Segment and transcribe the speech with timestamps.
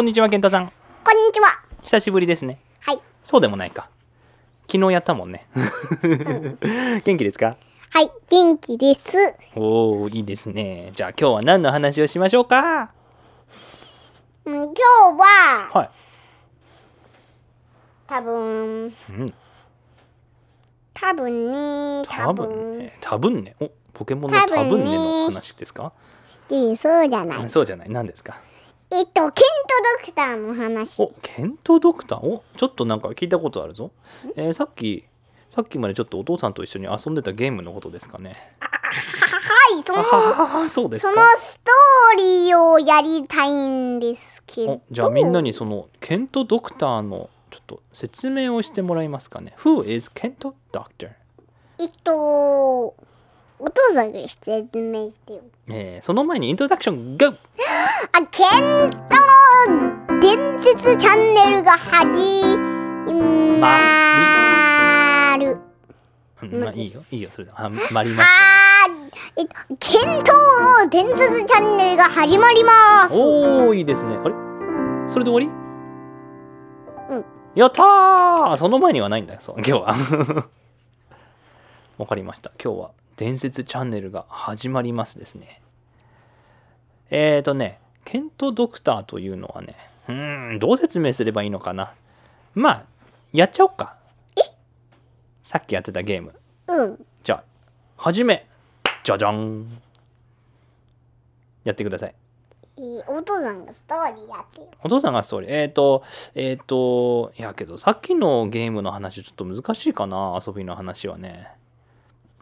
[0.00, 0.72] こんにちは、健太さん。
[1.04, 1.60] こんにちは。
[1.82, 2.58] 久しぶりですね。
[2.80, 3.00] はい。
[3.22, 3.90] そうでもないか。
[4.66, 5.46] 昨日やったもんね。
[7.04, 7.58] 元気ですか？
[7.90, 9.34] はい、元気です。
[9.54, 10.92] おー、いいですね。
[10.94, 12.92] じゃあ今日は何の話をしましょうか？
[14.46, 14.80] うん、今日
[15.18, 15.90] は、はい。
[18.06, 19.34] 多分、うん、
[20.94, 22.98] 多分ね、多多分、分ね。
[23.02, 23.54] 多分ね。
[23.60, 25.92] お、ポケモンの多分ねの話ですか？
[26.48, 27.50] いいそうじゃない。
[27.50, 27.90] そうじゃない。
[27.90, 28.40] 何ですか？
[28.92, 29.44] えっと、ケン
[30.02, 31.00] トドクターの話。
[31.00, 32.18] お、ケントドクター？
[32.18, 33.92] お、ちょっとなんか聞いたことあるぞ。
[34.36, 35.04] えーさっき、
[35.48, 38.54] さっきまでちょっとお父さんと一緒に遊んでたゲームのことですかね。
[38.60, 41.22] はい、そあの、そうですそのか。
[41.38, 44.82] ストーリーをやりたいんですけどお。
[44.90, 49.54] じゃあみんなにそのケントドクターのちょっと説明をしてもらえますかね。
[49.58, 51.10] Who is ケントドクター
[51.78, 52.94] えっと、
[53.60, 55.40] お父さんが説明してよ。
[55.68, 57.26] えーその前にイントロダクション GO!
[57.28, 57.34] あ、
[58.30, 58.98] ケント
[60.08, 62.56] の伝説チャンネルが始
[63.60, 63.68] ま
[65.38, 65.58] る。
[66.42, 67.50] うん、まあいいよ、いいよ、それで。
[67.52, 69.10] はまりましはーい。
[69.36, 70.32] えっと、ケント
[70.84, 73.14] の伝説チャンネルが始まります。
[73.14, 74.16] おー、いいですね。
[74.16, 74.34] あれ？
[75.12, 75.52] それで終わ
[77.10, 77.14] り？
[77.16, 77.24] うん。
[77.54, 80.46] やったーその前にはないんだよ、そう、今日は。
[81.98, 82.50] わかりました。
[82.62, 82.90] 今日は
[83.20, 85.60] 伝説チャンネルが始まりますですね。
[87.10, 89.76] えーとね、ケントドクターというのはね、
[90.08, 91.92] うーん、どう説明すればいいのかな。
[92.54, 92.84] まあ、
[93.34, 93.96] やっちゃおっか。
[95.42, 96.34] さっきやってたゲーム。
[96.68, 97.06] うん。
[97.22, 97.44] じゃあ、
[97.98, 98.46] はじめ。
[99.04, 99.82] じゃじゃん。
[101.64, 102.14] やってください。
[102.78, 104.68] えーお父さんがストーリーやってよ。
[104.82, 105.50] お父さんがストーリー。
[105.50, 111.48] えっ、ー、と、えっ、ー、と、いやけど、さっきのゲームの話、ちょっと難しいかな、遊びの話はね。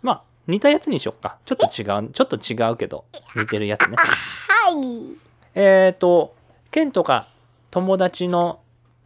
[0.03, 1.37] まあ、似たやつにしよっか。
[1.45, 3.05] ちょっと違う、ちょっと違うけど、
[3.37, 3.97] 似てるやつね。
[3.97, 5.15] はい。
[5.55, 6.35] えっ、ー、と、
[6.71, 7.29] ケンとか
[7.71, 8.61] 友達の、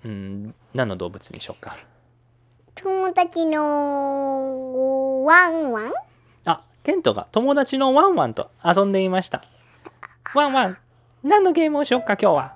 [0.05, 1.77] うん、何の動物にしよっか。
[2.77, 5.93] 友達のワンワン？
[6.45, 9.43] あ、ケントが友達のワンワンと遊んでいました。
[10.35, 10.79] ワンワン、
[11.25, 12.55] 何のゲームをしよっか、今日は。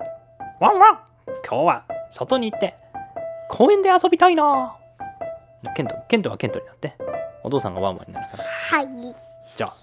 [0.61, 0.99] ワンワン、
[1.47, 2.75] 今日は外に行って
[3.49, 4.77] 公園で遊びたいな。
[5.75, 6.95] ケント、ケントはケントになって、
[7.47, 8.43] お父さんがワンワンになるから。
[8.43, 8.87] はい。
[9.55, 9.73] じゃあ、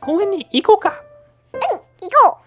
[0.00, 1.02] 公園に行こうか。
[2.00, 2.38] 行こ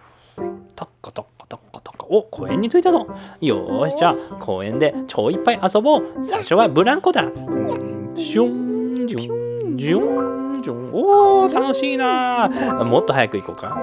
[0.75, 2.05] タッカタッカタッカタッカ。
[2.09, 3.05] お、公園に着いたぞ。
[3.39, 6.23] よーし、じゃあ、公園で超いっぱい遊ぼう。
[6.23, 7.21] 最初はブランコだ。
[7.23, 10.91] うんシュン、ジュン、ジュン、ジュン。
[10.91, 12.49] おー、楽しいな。
[12.83, 13.77] もっと早く行こうか。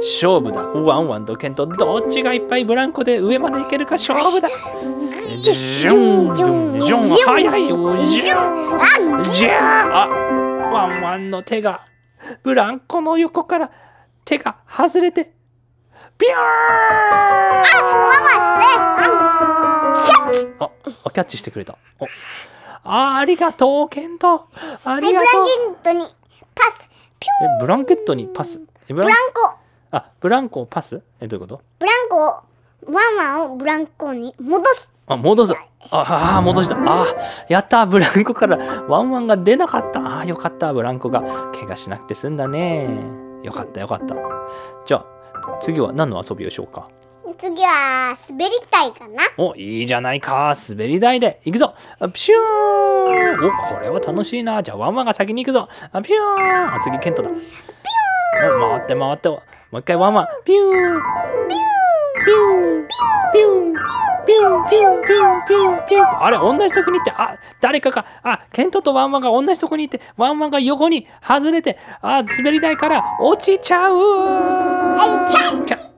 [0.00, 0.62] 勝負だ。
[0.62, 4.48] ワンワンとケント、どっちがいっぱいブランコで上まで行けるか勝負だ。
[5.42, 7.00] ジュン、ジュン、ジュン。
[7.26, 7.96] 早いよ。
[7.98, 9.20] ジュン。
[9.20, 11.84] あじゃあ、ワンワンの手が、
[12.42, 13.70] ブランコの横から
[14.24, 15.32] 手が外れて、
[16.18, 20.48] ビューンママで、あ、キャッチ
[21.04, 21.76] あ、キャッチしてくれた。
[21.98, 22.06] お
[22.84, 24.48] あありがとう、ケント。
[24.84, 25.44] あはい、ブラりがとう。
[25.44, 26.06] ケントに
[26.54, 26.88] パス。
[27.20, 28.60] ピュえ、ブランケットにパス。
[29.00, 29.54] えブランコ。
[29.90, 31.02] あ、ブランコをパス？
[31.20, 31.62] え、どういうこと？
[31.78, 32.44] ブランコを、ワ
[32.86, 34.92] ンワンをブランコに戻す。
[35.06, 35.54] あ、戻す。
[35.90, 36.76] ああー、戻した。
[36.76, 37.16] あー
[37.48, 37.86] やった。
[37.86, 40.00] ブランコからワンワンが出なかった。
[40.00, 40.72] ああ、よかった。
[40.72, 41.20] ブランコが
[41.52, 42.88] 怪我しなくて済んだね。
[43.42, 44.14] よかった、よかった。
[44.86, 45.06] じゃあ、
[45.60, 46.88] 次は何の遊びをしようか？
[47.38, 49.24] 次は滑り台かな。
[49.36, 50.54] お、いいじゃないか。
[50.68, 51.74] 滑り台で行くぞ。
[51.98, 53.44] あピシューン。
[53.44, 54.62] お、これは楽しいな。
[54.62, 55.68] じゃあ、ワンワンが先に行くぞ。
[55.90, 56.74] あピューン。
[56.74, 57.30] あ、次、ケントだ。
[57.30, 57.42] ピューン。
[58.32, 59.28] お回って回って。
[59.28, 60.26] もう一回ワンワン。
[60.44, 61.02] ピューン。
[62.24, 62.88] ピューン。
[63.32, 63.76] ピューン。
[64.26, 64.66] ピューン。
[64.66, 64.66] ピューン。
[64.66, 65.06] ピューン。
[65.06, 65.46] ピューン。
[65.46, 65.86] ピューン。
[65.86, 66.24] ピューン。
[66.24, 73.96] あれ、同じとこに行って、あ、誰かが、あ、ケントとワンワンが同じとこに行って、ワンワンが横に外れて、あ、滑り台から落ちちゃう。
[73.96, 75.92] はい、キャ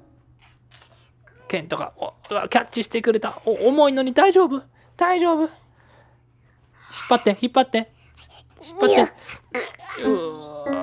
[1.55, 4.63] ケントがおキャッチしてくれたお重いのに大丈夫
[4.97, 5.51] 大丈夫引っ
[7.11, 7.93] 張って引っ張って
[8.67, 9.13] 引っ張って。
[10.05, 10.09] う
[10.71, 10.77] わ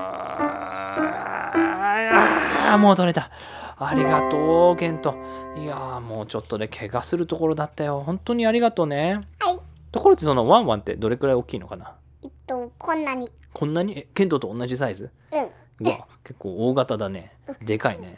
[2.73, 3.31] あもう取れた。
[3.77, 5.15] ありがとうケント。
[5.57, 8.03] いやーもうちょっとで怪我するところだったよ。
[8.05, 9.27] 本当にありがとうね。
[9.39, 9.59] はい。
[9.91, 11.95] ところでそのワンワンってどれくらい大きいのかな？
[12.23, 13.29] えっと、こんなに。
[13.53, 13.97] こんなに？
[13.97, 15.09] えケントと同じサイズ？
[15.31, 15.87] うん。
[15.87, 17.33] うわ結構大型だね。
[17.61, 18.15] でかいね。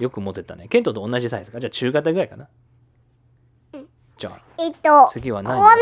[0.00, 0.66] よく持てたね。
[0.68, 1.60] ケントと同じサイズか？
[1.60, 2.44] じゃあ中型ぐらいかな。
[2.44, 2.50] うん
[4.16, 5.72] じゃあえっと、次はこん何な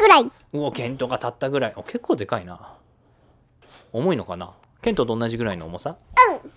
[0.00, 0.22] ぐらい。
[0.24, 1.72] うおケントが立ったぐらい。
[1.76, 2.76] お結構でかいな。
[3.92, 4.52] 重いのかな？
[4.82, 5.96] ケントと同じぐらいの重さ？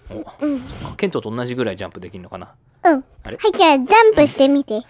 [0.10, 0.60] おうん。
[0.68, 0.96] そっか。
[0.98, 2.54] ケントと同じぐらいジャンプできるのかな？
[2.84, 3.06] うん。
[3.24, 3.38] あれ？
[3.38, 4.82] はい、じゃあ、ジャンプしてみて。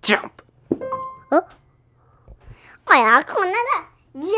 [0.00, 0.44] ジャンプ。
[2.88, 3.56] あら、こんなだ。
[4.14, 4.30] ジ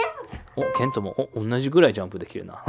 [0.56, 2.64] おケントもお同じぐらいジャンプできるな。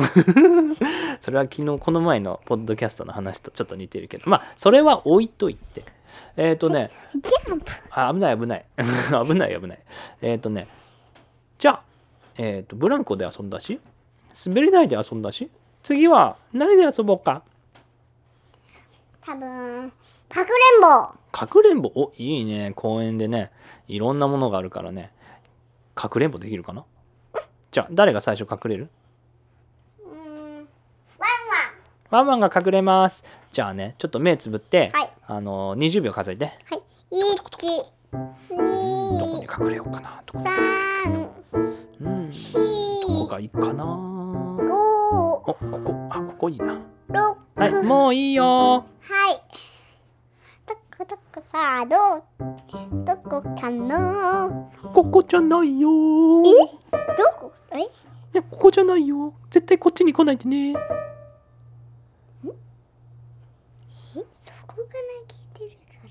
[1.19, 4.29] それは昨日この前のポッドキャストの話とちょっと似てるけど。
[4.29, 5.83] まあそれは置いといて
[6.37, 6.91] えっ、とね
[7.91, 8.65] あ危ない危ない。
[8.77, 9.79] 危ない 危ない。
[10.21, 10.67] えっ、とね
[11.57, 11.83] じゃあ
[12.37, 13.79] えっ、とブランコで遊んだし
[14.45, 15.49] 滑り台で遊んだし
[15.83, 17.43] 次は何で遊ぼうか？
[19.21, 19.91] 多分
[20.29, 20.87] かくれんぼ。
[21.31, 21.91] かくれんぼ？
[21.95, 22.71] おいいね。
[22.75, 23.51] 公園でね
[23.87, 25.11] いろんなものがあるからね。
[25.95, 26.85] かくれんぼできるかな？
[27.71, 28.89] じゃあ誰が最初隠れる？
[29.99, 32.27] うーんワンワン。
[32.27, 33.23] ワンが隠れます。
[33.51, 36.45] じゃあねちょっと目つぶって、はいあのー、20秒数えて。
[36.45, 36.81] はい。
[37.11, 37.37] 一
[38.11, 38.25] どこ
[39.39, 40.23] に二隠れようかな。
[40.33, 41.29] 三
[42.01, 42.31] うん。
[42.31, 43.83] 四どこがいいかな。
[43.85, 45.93] 五おここ。
[46.09, 46.79] あここいいな。
[47.09, 47.37] 六。
[47.55, 48.43] はいもういいよ。
[48.43, 49.39] はい。
[50.65, 52.23] どこどこさあど
[53.05, 54.49] どこかな？
[54.95, 55.89] ここじゃないよ。
[55.91, 56.49] ど
[57.39, 57.53] こ？
[57.71, 57.81] え？
[57.81, 57.87] い
[58.33, 59.31] やここじゃないよ。
[59.51, 60.73] 絶対こっちに来ないでねえ
[64.41, 66.07] そこが泣いてるか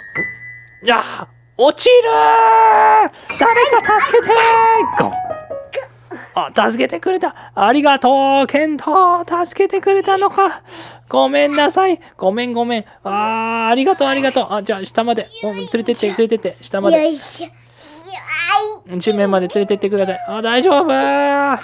[0.83, 3.13] おいや落ちる誰
[3.83, 5.13] か助けてーゴ
[6.37, 7.53] あ助けてくれた。
[7.55, 8.47] ありがとう。
[8.49, 10.63] ケント助けてくれたのか。
[11.09, 12.01] ごめんなさい。
[12.17, 12.85] ごめんごめん。
[13.05, 14.49] あーありがとうありがとう。
[14.51, 15.29] あじゃあ下まで。
[15.43, 16.57] 連れてって連れてって。
[16.61, 17.05] 下まで。
[17.05, 17.64] よいしょ。
[18.99, 20.25] 地面まで連れてってください。
[20.29, 20.87] あ大丈夫。
[20.93, 21.59] あ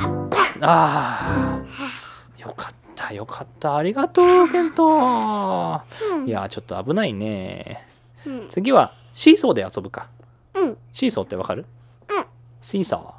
[2.38, 2.42] ー。
[2.42, 3.76] よかったよかった。
[3.76, 5.82] ありがとうケント。
[6.24, 7.86] いいやちょっと危ないね。
[8.26, 8.48] うん。
[8.48, 10.08] 次はシーソーで遊ぶか。
[10.54, 10.78] うん。
[10.92, 11.66] シーソーってわかる？
[12.08, 12.24] うん。
[12.62, 13.14] シーソ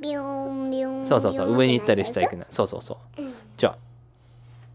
[0.00, 1.56] ビュンビュンーそうそうそう。
[1.56, 2.44] 上に行ったり下行くの。
[2.50, 3.22] そうそうそう。
[3.22, 3.34] うん。
[3.56, 3.76] じゃあ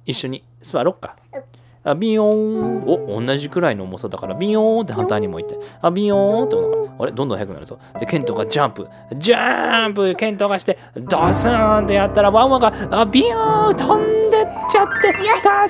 [0.06, 1.16] 一緒に座ろっか。
[1.34, 1.44] うん
[1.88, 6.56] あビヨーンお同じくらいの重さだからビヨーンって反対にも行ってあビヨーンって
[7.00, 7.12] あれ？
[7.12, 7.80] どんどん速くなるぞ。
[8.00, 8.88] でケントがジャンプ。
[9.16, 10.16] ジャンプ！
[10.16, 15.08] ケントがしてドスーンってやったらワンワンがあビヨーン飛んでっちゃって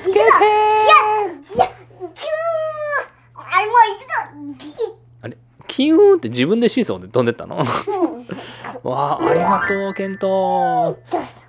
[0.00, 0.24] 助けて
[1.54, 2.18] じゃキューン！
[3.36, 3.74] あれもう
[5.22, 5.36] 行くぞ！
[5.68, 7.56] キューンって自分でシーソーで飛んでったの？
[7.58, 7.64] うん。
[8.90, 10.98] わあありがとうケント。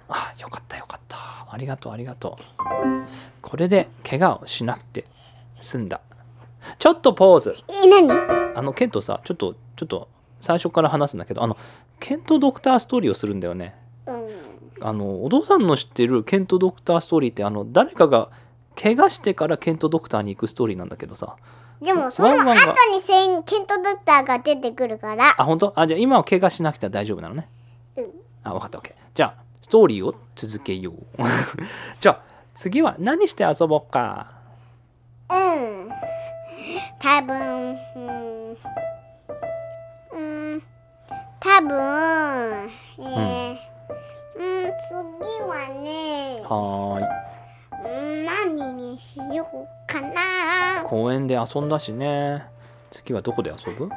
[0.09, 2.43] あよかったよかったありがとうありがとう。
[3.41, 5.05] これで怪我をしなくて
[5.59, 6.01] 済んだ。
[6.77, 7.55] ちょっとポーズ。
[7.67, 8.09] え何？
[8.55, 10.09] あのケントさちょっとちょっと
[10.39, 11.57] 最初から話すんだけどあの
[11.99, 13.75] ケントドクターストーリーをするんだよね。
[14.05, 14.29] うん。
[14.81, 18.29] あのお父さんの知ってるケントドクターストーリーってあの誰かが
[18.75, 21.35] 怪我してからケントドクターに行くストーリーなんだけどさ。
[21.81, 22.53] でもその後
[22.91, 25.35] にセインケントドクターが出てくるから。
[25.41, 25.73] あ本当？
[25.75, 27.49] あじゃあ今は怪我しなくては大丈夫なのね。
[27.95, 28.11] うん。
[28.43, 30.95] あ分かった OK じゃあストーリーを続けよう。
[32.01, 32.21] じゃあ
[32.55, 34.31] 次は何して遊ぼうか？
[35.29, 35.89] うん。
[36.99, 38.57] 多分うん。
[40.11, 40.63] うん。
[41.39, 43.57] 多分えー
[44.37, 44.71] うん。
[44.89, 47.05] 次はねはーい。
[47.85, 50.81] うん何にしようかな。
[50.83, 52.43] 公園で遊んだしね。
[52.89, 53.87] 次はどこで遊ぶ？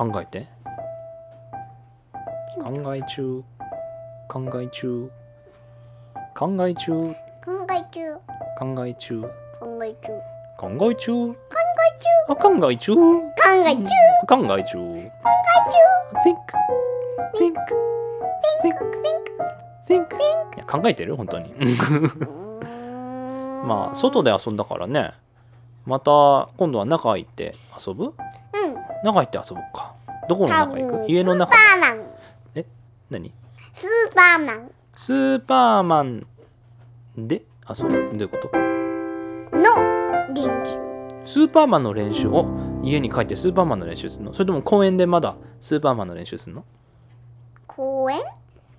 [0.00, 0.46] うん考えて
[2.60, 3.42] 考え中。
[4.28, 5.10] 考え中。
[6.34, 7.14] 考え中。
[7.54, 8.02] 考え中。
[8.58, 9.22] 考え中。
[9.58, 10.22] 考え中。
[10.58, 11.36] 考え中。
[12.28, 12.94] あ考え中。
[12.94, 13.00] 考
[13.66, 13.90] え中。
[14.26, 14.78] 考え中。
[16.22, 16.36] think
[17.34, 17.56] think think
[19.86, 20.06] think
[20.56, 21.54] いや考えてる本当に。
[23.66, 25.12] まあ外で遊んだからね。
[25.86, 27.54] また今度は中行って
[27.86, 28.04] 遊ぶ？
[28.04, 28.12] うん
[29.04, 29.94] 中行って遊ぼうか。
[30.28, 31.52] どこの多中行分く家の中。
[31.52, 32.06] スーパーマン。
[33.10, 33.32] 何？
[33.74, 34.70] スーパーマン。
[34.96, 36.26] スーパーマン
[37.16, 37.42] で？
[37.68, 38.50] 遊ぶどういうこと？
[39.56, 39.74] の
[40.34, 40.78] 練習。
[41.24, 42.28] スーパーマンの練習？
[42.28, 42.46] を
[42.82, 44.32] 家に帰ってスーパーマンの練習するの？
[44.32, 46.64] それとも公園でまだスーパーマンの練習するの？
[47.66, 48.20] 公園？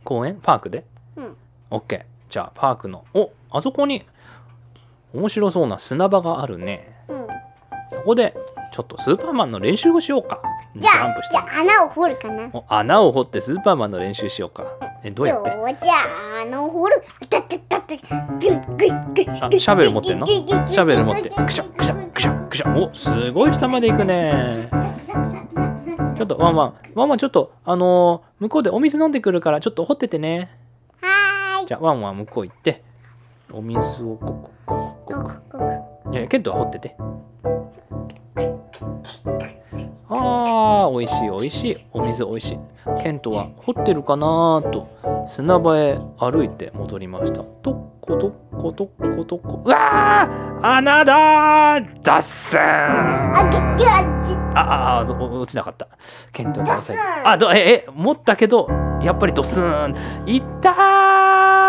[0.03, 0.39] 公園？
[0.41, 0.85] パークで？
[1.17, 1.35] うん
[1.71, 3.05] ?OK じゃあパークの。
[3.13, 4.05] おあそこに
[5.13, 6.95] 面白そうな砂場があるね。
[7.09, 7.27] うん。
[7.91, 8.33] そこで
[8.71, 10.41] ちょっとスーパーマンの練習をしようか。
[10.77, 12.49] じゃあ、じゃあ穴を掘るかな。
[12.69, 14.63] 穴を掘ってスーパーマンの練習しようか。
[15.03, 15.49] え、どうやって？
[15.49, 15.93] じゃ
[16.39, 17.03] あ穴を掘る。
[17.29, 20.25] たた、シャベル持ってんの？
[20.25, 21.29] シャベル持って。
[21.29, 22.73] くしゃくしゃくしゃくしゃ。
[22.73, 24.69] お、すごい下まで行くね。
[26.15, 26.75] ちょっとワンワン。
[26.95, 30.49] ワンワンちょっと、あのー、向こうでお水飲んでくるからちょっと掘っててね。
[31.01, 31.65] はい。
[31.65, 32.83] じゃあワンワン向こう行って、
[33.51, 36.11] お水をここここここ。
[36.13, 36.95] いや、ケントは掘ってて。
[40.13, 41.77] ああ、美味しい美味しい。
[41.93, 42.59] お水美味しい。
[43.01, 44.87] ケントは掘ってるかなと
[45.27, 47.43] 砂場へ歩いて戻りました。
[47.43, 49.61] とっことっことっことっこ。
[49.65, 52.61] うわー穴だー脱線
[54.53, 55.87] ああ、落ちなかった。
[56.33, 58.67] ケントに押さえあ、どえ、え、持ったけど、
[59.01, 59.95] やっぱりドスン。
[60.25, 61.60] いったー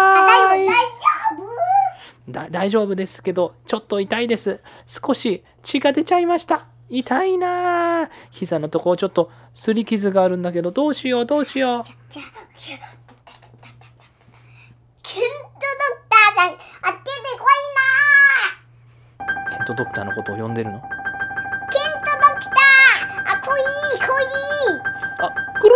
[2.51, 4.61] 大丈夫ですけど、ちょっと痛いです。
[4.87, 6.67] 少し血が出ちゃいました。
[6.89, 11.83] 痛いな膝のとこちょっと擦り傷があるんだけど、どうしよう、どうしよう。
[11.85, 12.59] ケントドク
[16.09, 16.57] ターだ。
[16.83, 17.63] あっけでこい
[19.51, 25.31] なケントドクターのことを呼んでるのケントドクターあ、こいーこいーあ、
[25.61, 25.75] くる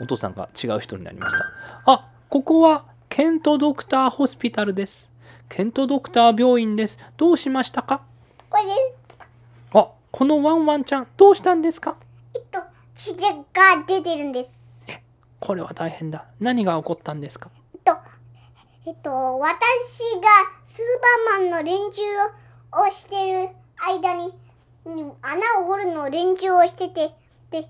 [0.00, 1.44] お父さんが違う人になりました。
[1.86, 5.11] あ、ここはケントドクターホスピタルです。
[5.54, 6.98] ケントドクター病院です。
[7.18, 8.00] どうしましたか？
[8.48, 8.62] これ
[9.78, 11.96] あ、このワンワンちゃん、どうしたんですか？
[12.34, 12.58] えっと、
[12.94, 14.50] 血が出てるんです。
[14.88, 15.02] え、
[15.40, 16.24] これは大変だ。
[16.40, 17.50] 何が起こったんですか？
[17.74, 17.98] えっと、
[18.86, 19.60] えっと、私が
[20.68, 20.84] スー
[21.28, 22.00] パーマンの連中
[22.86, 24.32] をしてる間に、
[25.20, 27.14] 穴を掘るの連中をしてて、
[27.50, 27.68] で、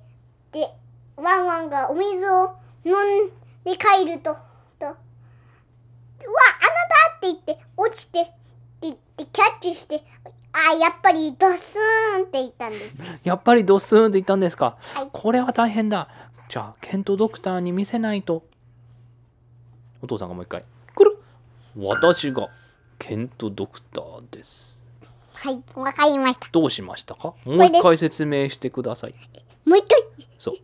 [0.53, 0.73] で、
[1.17, 3.31] ワンワンがお水を飲ん
[3.65, 4.37] で帰ると。
[6.27, 6.71] うわあな
[7.11, 7.17] た！
[7.17, 8.33] って言って落ちてって
[8.83, 10.05] 言ってキャッチして
[10.53, 12.99] あやっぱりドスーンって言ったんです。
[13.25, 16.09] やっぱりドスーンって言ったんですか、はい、これは大変だ。
[16.49, 18.43] じゃあケントドクターに見せないと。
[20.03, 20.65] お父さんがもう一回。
[20.95, 21.19] くる。
[21.77, 22.49] 私が
[22.99, 24.83] ケントドクターです。
[25.33, 26.49] はいわかりました。
[26.53, 27.35] どうしましたか？
[27.45, 29.15] もう一回説明してください。
[29.65, 30.05] もう一回。
[30.39, 30.57] そう。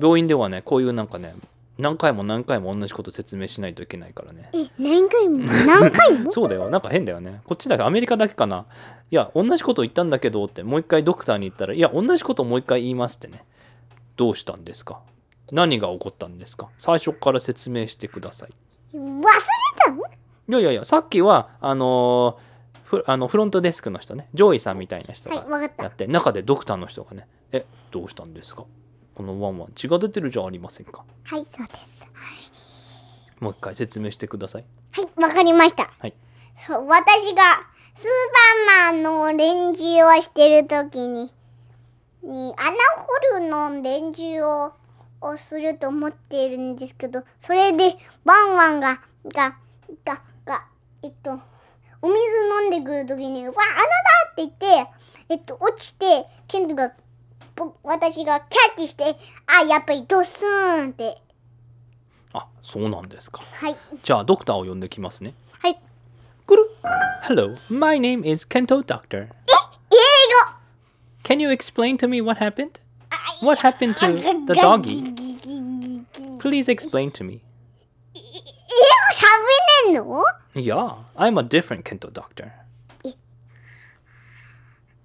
[0.00, 1.34] 病院ではねこういうなんかね
[1.78, 4.50] 何回も何回も同じこと説明しないといけないからね。
[4.52, 5.44] え何回も？
[5.44, 6.30] 何回も？
[6.32, 6.68] そうだよ。
[6.70, 7.40] なんか変だよね。
[7.46, 8.66] こっちだけアメリカだけかな。
[9.10, 13.44] いや同じこと言ったんだけどってもう一回ドクターに言ったらいや同じこともう一回言いますってね。
[14.16, 15.00] どうしたんですか？
[15.52, 16.68] 何が起こったんですか？
[16.76, 18.50] 最初から説明してください。
[18.94, 19.24] 忘れ
[19.84, 20.02] たの？
[20.02, 24.28] いやいやいやさっきはあのー、あのフロントデスクの人ね。
[24.34, 28.64] 上位さんみたいな人がやって、はい、中でドクターの人がね「えどうしたんですか？
[29.18, 31.04] このワンワン血が出てるじゃありませんか。
[31.24, 32.06] はいそうです。
[33.40, 34.64] もう一回説明してください。
[34.92, 35.90] はいわかりました。
[35.98, 36.14] はい。
[36.64, 38.04] そう私がスー
[38.86, 41.32] パーマンのレンジをしてる時に
[42.22, 42.70] に穴
[43.40, 44.72] 掘るのレンジを
[45.20, 49.00] をすると思っているんですけどそれでワンワンが
[49.34, 49.56] が
[50.04, 50.64] がが
[51.02, 51.40] えっと
[52.02, 52.16] お水
[52.62, 53.88] 飲んでくる時に「わあ穴だ!」
[54.30, 54.90] って言って
[55.28, 56.92] えっと落ちてケントが
[57.82, 61.20] 私がキャッチして、あ、やっぱりドスーンって。
[62.32, 63.42] あ、そうなんですか。
[63.44, 63.76] はい。
[64.02, 65.34] じゃあ、ドクターを呼んできますね。
[65.60, 65.78] はい。
[66.46, 66.70] くる
[67.24, 69.24] Hello, my name is Kento Doctor.
[69.24, 69.28] え、
[69.90, 69.96] 英
[70.46, 70.52] 語
[71.24, 72.80] Can you explain to me what happened?
[73.42, 75.14] What happened to the doggy?
[76.38, 77.40] Please explain to me.
[78.14, 78.24] 英語
[79.12, 80.24] 喋れんの
[80.54, 82.52] Yeah, I'm a different Kento Doctor.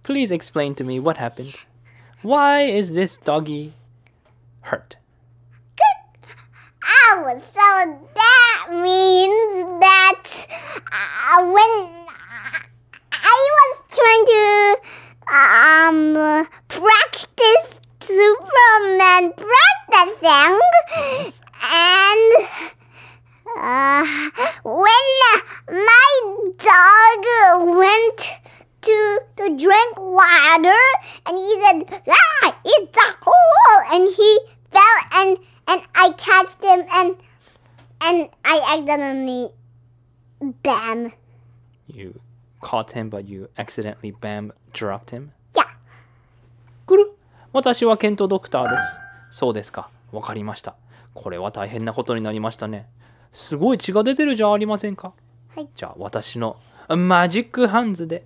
[0.04, 1.54] Please explain to me what happened.
[2.24, 3.74] Why is this doggy
[4.62, 4.96] hurt?
[6.86, 10.24] Oh, so that means that
[10.92, 11.72] uh, when
[13.12, 14.77] I was trying to
[15.36, 20.60] um practice Superman practicing,
[21.62, 22.32] and
[23.58, 24.03] uh,
[24.63, 25.08] when
[25.70, 26.10] my
[26.58, 27.22] dog
[27.77, 28.43] went
[28.84, 30.80] to the drink water
[31.25, 33.84] and he said, Ah, it's a hole!
[33.92, 35.38] And he fell and,
[35.68, 37.16] and I catched him and,
[38.02, 39.52] and I accidentally
[40.63, 41.13] bam.
[41.88, 42.20] You
[42.62, 45.32] caught him, but you accidentally bam dropped him?
[45.56, 45.63] Yeah.
[47.54, 48.86] 私はケントドクターです。
[49.30, 49.90] そうですか。
[50.12, 50.75] わかりました。
[51.13, 52.88] これは大変なことになりましたね。
[53.32, 55.13] すごい血が出てるじゃありませんか。
[55.56, 55.70] はい。
[55.75, 56.58] じゃあ私の
[56.90, 58.25] マジックハンズで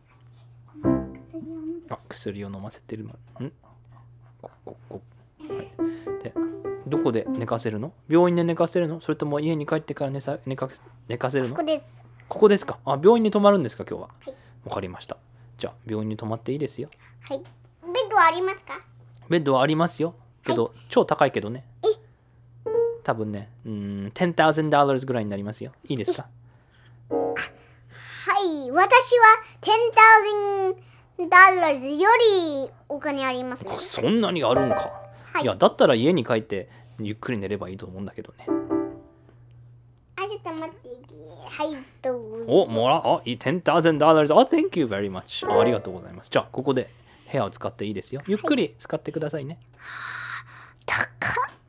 [1.91, 3.03] あ薬を飲ませてる。
[3.03, 3.09] の
[3.45, 3.51] ん？
[4.41, 5.01] こここ、
[5.39, 6.33] はい、で
[6.87, 7.93] どこで寝かせるの？
[8.07, 9.01] 病院で寝かせるの？
[9.01, 10.69] それとも家に帰ってから寝さ寝か
[11.07, 11.55] 寝かせるの？
[11.55, 11.83] ここです。
[12.27, 12.79] ここですか？
[12.85, 13.83] あ病院に泊まるんですか？
[13.87, 14.09] 今日は。
[14.25, 14.35] はい。
[14.65, 15.17] わかりました。
[15.57, 16.89] じゃあ病院に泊まっていいですよ。
[17.21, 17.39] はい。
[17.39, 17.45] ベ
[18.07, 18.79] ッドはありますか？
[19.29, 20.15] ベッドはありますよ。
[20.43, 21.65] けど、超高いけどね。
[23.03, 23.71] 多分ねうー
[24.07, 25.71] ん10,000ぐらいになりますよ。
[25.87, 26.27] いいですか？
[27.09, 27.17] は
[28.39, 28.71] い。
[28.71, 29.43] 私は
[30.73, 32.09] 10,000 dollars よ
[32.65, 33.71] りお金ありますよ。
[33.79, 34.91] そんなにあるんか、
[35.33, 35.43] はい。
[35.43, 38.45] いやだったら家に帰ってゆっくり寝ればいいと思うんだけどね
[40.15, 40.89] あ、ちょっと待って。
[41.47, 42.45] はい、どうぞ。
[42.47, 46.89] おもらあいい10,000あ Thank you very much あありがとうございますじゃあここで
[47.29, 49.59] 部屋を使っていいですよゆっくり使ってくださいね、
[50.85, 51.07] 高っ。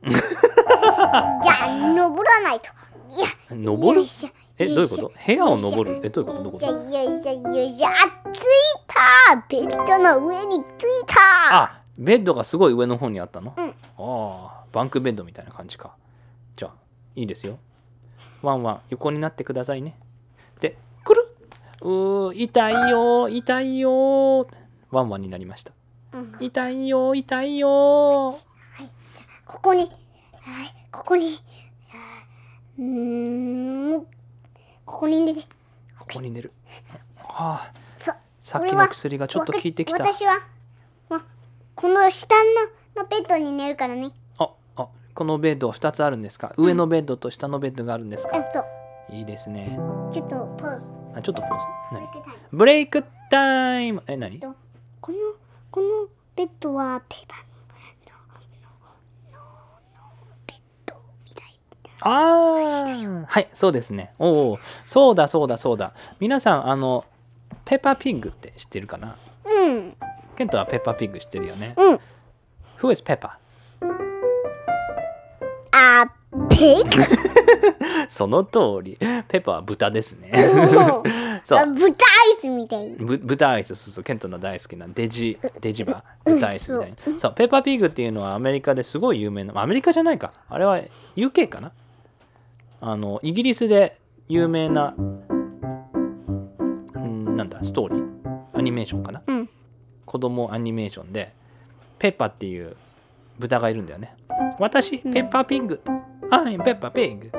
[0.09, 2.67] じゃあ、登らないと。
[3.15, 4.01] いや、登る？
[4.01, 5.11] よいしょえどういうこと？
[5.25, 6.01] 部屋を登る？
[6.03, 6.43] えどういうこと？
[6.43, 6.65] どこと？
[6.65, 7.91] よいしょよいしょよいしょあ、
[8.31, 8.41] 着い
[8.87, 10.63] たベッドの上に着い
[11.07, 11.15] た
[11.51, 13.69] あベッドがすごい上の方にあったの、うん。
[13.69, 15.95] ああバンクベッドみたいな感じか。
[16.55, 16.73] じゃあ
[17.15, 17.57] いいですよ。
[18.41, 19.97] ワンワン横になってくださいね。
[20.59, 21.35] でくる
[21.81, 24.47] うー痛いよ痛いよ
[24.91, 25.71] ワンワンになりました。
[26.13, 26.35] うん。
[26.39, 28.39] 痛いよ痛いよ
[29.45, 29.83] ここに、
[30.41, 31.39] はい、ここに、
[32.79, 34.05] うーん、
[34.85, 35.41] ここに寝て、
[35.99, 36.51] ここに寝る。
[37.19, 37.73] ああ。
[37.97, 38.11] そ
[38.41, 40.03] さっきの薬がちょっと効いてきた。
[40.03, 40.39] わ私は、
[41.09, 41.23] わ
[41.75, 42.35] この下
[42.95, 44.11] ののベッドに寝るからね。
[44.37, 46.53] ああこのベッドは2つあるんですか？
[46.57, 48.37] 上のベッドと下のベッドがあるんですか？
[48.37, 48.65] うん、そう。
[49.09, 49.77] いいですね。
[50.13, 50.91] ちょっとポーズ。
[51.15, 51.65] あちょっとポーズ。
[51.93, 52.07] 何？
[52.51, 54.03] ブレイクタイム。
[54.07, 54.39] え何？
[54.39, 54.55] と
[55.01, 55.17] この、
[55.71, 57.39] このベッドはペーパー
[58.09, 58.15] の、
[59.31, 60.05] の、の、の、
[60.47, 61.59] ベッドみたい。
[62.05, 64.13] ああはいそうですね。
[64.19, 65.93] おおそうだそうだそうだ。
[66.19, 67.05] 皆さんあの
[67.65, 69.15] ペッパーピッグって知ってるかな？
[69.45, 69.95] うん、
[70.35, 71.75] ケントはペッパーピッグ知ってるよね？
[71.77, 71.99] うん。
[72.81, 73.29] Who is Peppa?
[75.71, 76.05] あ、
[76.49, 76.89] ペイク
[78.09, 78.97] その通り。
[78.99, 80.31] ペッパーは豚ですね。
[81.45, 81.59] そう。
[81.59, 81.95] あ豚アイ
[82.41, 82.89] スみたい。
[82.89, 82.95] な。
[82.97, 87.19] ぶ豚アイスそうそうケントの大好きなデジデジバ豚アイスみたいな。
[87.19, 87.33] そう。
[87.33, 90.33] ペッパーピッグっていうのはアメリカですごい有名なアメリカじゃないか。
[90.49, 90.81] あれは
[91.15, 91.71] UK かな？
[92.85, 95.01] あのイギリスで有名なう
[96.99, 98.07] んなんだストーリー？
[98.53, 99.21] アニメーションかな？
[99.25, 99.49] うん。
[100.05, 101.33] 子供アニメーションで
[101.97, 102.75] ペッパっていう
[103.39, 104.13] 豚がいるんだよね。
[104.59, 105.79] 私ペッパーピッグ。
[106.29, 107.31] I'm ペッパーピッグ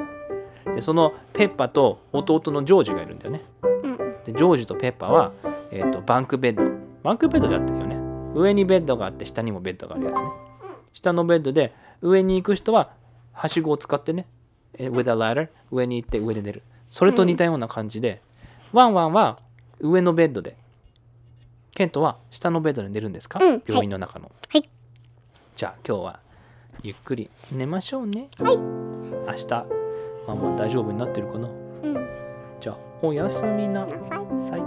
[0.76, 3.42] でそのペッパと弟のジョージがいるんだよね。
[3.82, 3.98] うん。
[4.24, 5.32] でジョージとペッパーは、
[5.70, 7.98] えー、と bunk bed。bunk bed であってるよね。
[8.34, 10.28] 上にベッドがあって下にもベッドがあるやつね。
[10.94, 12.92] 下のベッドで上に行く人は
[13.32, 14.33] はしごを使ってねえ
[14.78, 16.62] with a ladder 上に行って上で寝る。
[16.88, 18.20] それと似たような感じで、
[18.72, 19.38] ワンワンは
[19.80, 20.56] 上のベッドで
[21.74, 24.30] ケントは下のベッドで寝るんですか、うん病院の中の。
[24.48, 24.68] はい。
[25.56, 26.20] じゃあ今日は
[26.82, 28.28] ゆっくり寝ましょうね。
[28.38, 28.56] はい。
[28.56, 29.66] 明日
[30.26, 31.48] ママ大丈夫になってるかな？
[31.48, 31.50] う
[31.88, 32.08] ん。
[32.60, 33.86] じゃあおやすみな。
[33.86, 34.00] な
[34.40, 34.62] さい。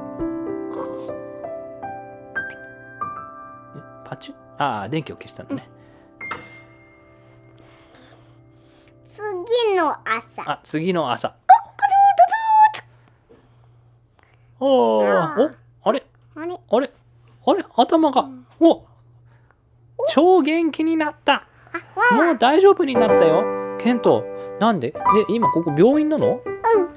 [4.06, 4.32] パチ？
[4.32, 5.70] ッああ、電気を消したのね。
[5.70, 5.77] 次
[9.78, 10.52] の朝。
[10.52, 11.36] あ、次の朝。
[14.60, 15.06] おー。
[15.06, 15.52] お
[15.84, 16.04] あれ？
[16.36, 16.60] あれ？
[16.70, 16.92] あれ？
[17.46, 17.66] あれ？
[17.76, 18.28] 頭が、
[18.60, 18.86] お
[20.10, 21.48] 超元気になった。
[22.12, 23.78] もう大丈夫になったよ。
[23.80, 24.24] ケント、
[24.60, 24.92] なんで？
[24.92, 24.98] で、
[25.30, 26.42] 今ここ病院なの？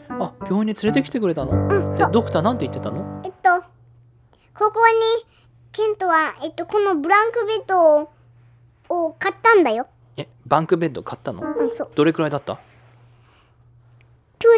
[0.08, 0.22] うん。
[0.22, 1.52] あ、病院に連れてきてくれたの？
[1.52, 2.12] うん。
[2.12, 3.20] ドクターなんて言ってたの？
[3.24, 3.60] えっと、
[4.58, 5.26] ここに、
[5.72, 8.10] ケントは、えっと、このブランクベッドを、
[8.88, 9.86] を買ったんだよ。
[10.16, 11.42] え、バンクベッド買ったの？
[11.42, 11.90] うん、そう。
[11.94, 12.58] どれくらいだった？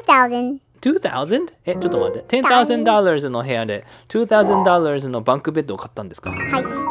[0.00, 0.60] 2000。
[0.80, 1.52] 2000?
[1.64, 2.36] え、ちょっと待って。
[2.42, 6.30] 10,000の部屋で2,000のバンクベッドを買ったんですか？
[6.30, 6.40] はい。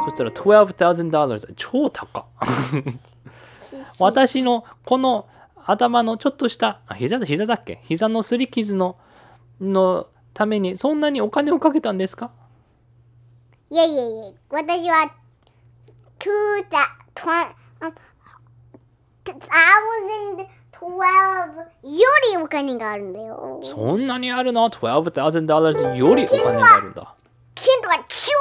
[0.06, 2.26] そしたら12,000超高。
[4.00, 5.28] 私のこの
[5.66, 7.82] 頭のちょっとした、あ膝だ膝だっけ？
[7.84, 8.98] 膝のすり傷の
[9.60, 12.32] のためにそんなにお金をかけたんですか？
[13.70, 15.12] いやいやいや、私は、
[20.82, 23.62] 2012よりお金があるんだよ。
[23.64, 27.16] そんなにあるの ?12,000 よりお金があるんだ。
[27.54, 28.32] ケントは超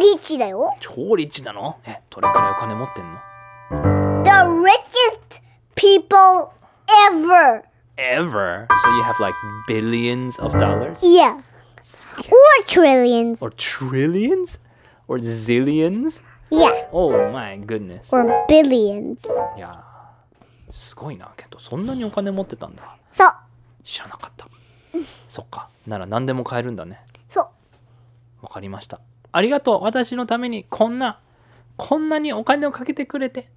[0.00, 0.72] リッチだよ。
[0.80, 5.40] 超リッチなのえ、どれくらいお金持ってんの The richest
[5.74, 6.52] people
[7.10, 7.64] ever.
[7.96, 8.66] Ever.
[8.82, 9.34] So you have like
[9.66, 11.00] billions of dollars?
[11.02, 11.40] Yeah.
[12.30, 13.40] Or trillions.
[13.40, 14.58] Or trillions?
[15.08, 16.20] Or zillions?
[16.50, 16.86] Yeah.
[16.92, 18.12] Oh my goodness.
[18.12, 19.18] Or billions.
[19.56, 19.85] いや
[20.70, 21.58] すごいなケント。
[21.58, 22.96] そんなにお金持ってたんだ。
[23.10, 23.32] そう。
[23.84, 24.46] 知らなかった。
[25.28, 25.68] そっか。
[25.86, 27.00] なら何でも買えるんだね。
[27.28, 27.46] そう。
[28.42, 29.00] わかりました。
[29.32, 29.82] ありがとう。
[29.82, 31.20] 私のためにこんな
[31.76, 33.48] こんなにお金をかけてくれて。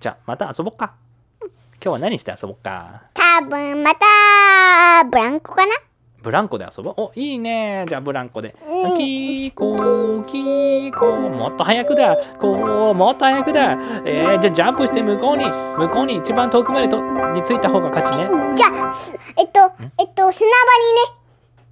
[0.00, 0.94] じゃあまた遊ぼっか。
[1.40, 1.50] 今
[1.80, 3.02] 日は何して遊ぼっか。
[3.14, 5.74] 多分またブランコかな
[6.22, 6.94] ブランコで遊ぼう？
[6.96, 7.86] おいいね。
[7.88, 8.56] じゃあブランコで。
[8.66, 8.96] うん。
[8.96, 11.28] キーコーキーコー。
[11.30, 12.16] もっと早くだ。
[12.38, 13.72] こうもっと早くだ。
[14.04, 15.44] えー、じゃあジャンプして向こうに。
[15.44, 17.00] 向こうに一番遠くまでと
[17.32, 18.28] に着いた方が勝ちね。
[18.56, 19.60] じゃあすえっと
[19.98, 20.40] えっと砂場にね。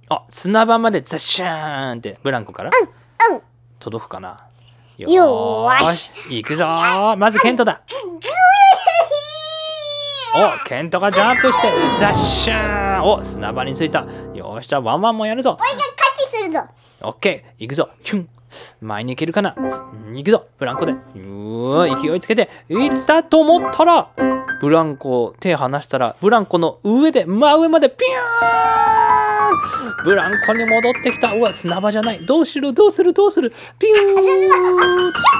[0.09, 2.71] あ砂場までザッシャーンってブランコから？
[3.29, 3.41] うん
[3.79, 4.47] 届くかな？
[4.97, 7.17] よよーし行くぞー。
[7.17, 7.81] まずケントだ。
[10.35, 13.99] おケントがジャンプしてザッシャーンお砂場に着いた。
[14.33, 15.57] よーしじゃあワンワンもやるぞ。
[15.61, 16.59] 俺が勝ちするぞ。
[17.01, 17.89] オッケー行くぞ。
[18.03, 18.29] キュン。
[18.81, 19.55] 前に行けるかな。
[19.57, 19.61] う
[20.11, 20.45] ん行くぞ。
[20.57, 20.91] ブランコで。
[21.15, 22.49] うわ勢いつけて。
[22.67, 24.09] 行ったと思ったら
[24.59, 28.13] ブランコ手離したらブランコの上で真上までピュー
[30.01, 30.03] ン。
[30.03, 31.33] ブランコに戻ってきた。
[31.33, 32.25] うわ砂場じゃない。
[32.25, 32.73] どうする？
[32.73, 33.13] どうする？
[33.13, 33.53] どうする？
[33.79, 33.95] ピュー。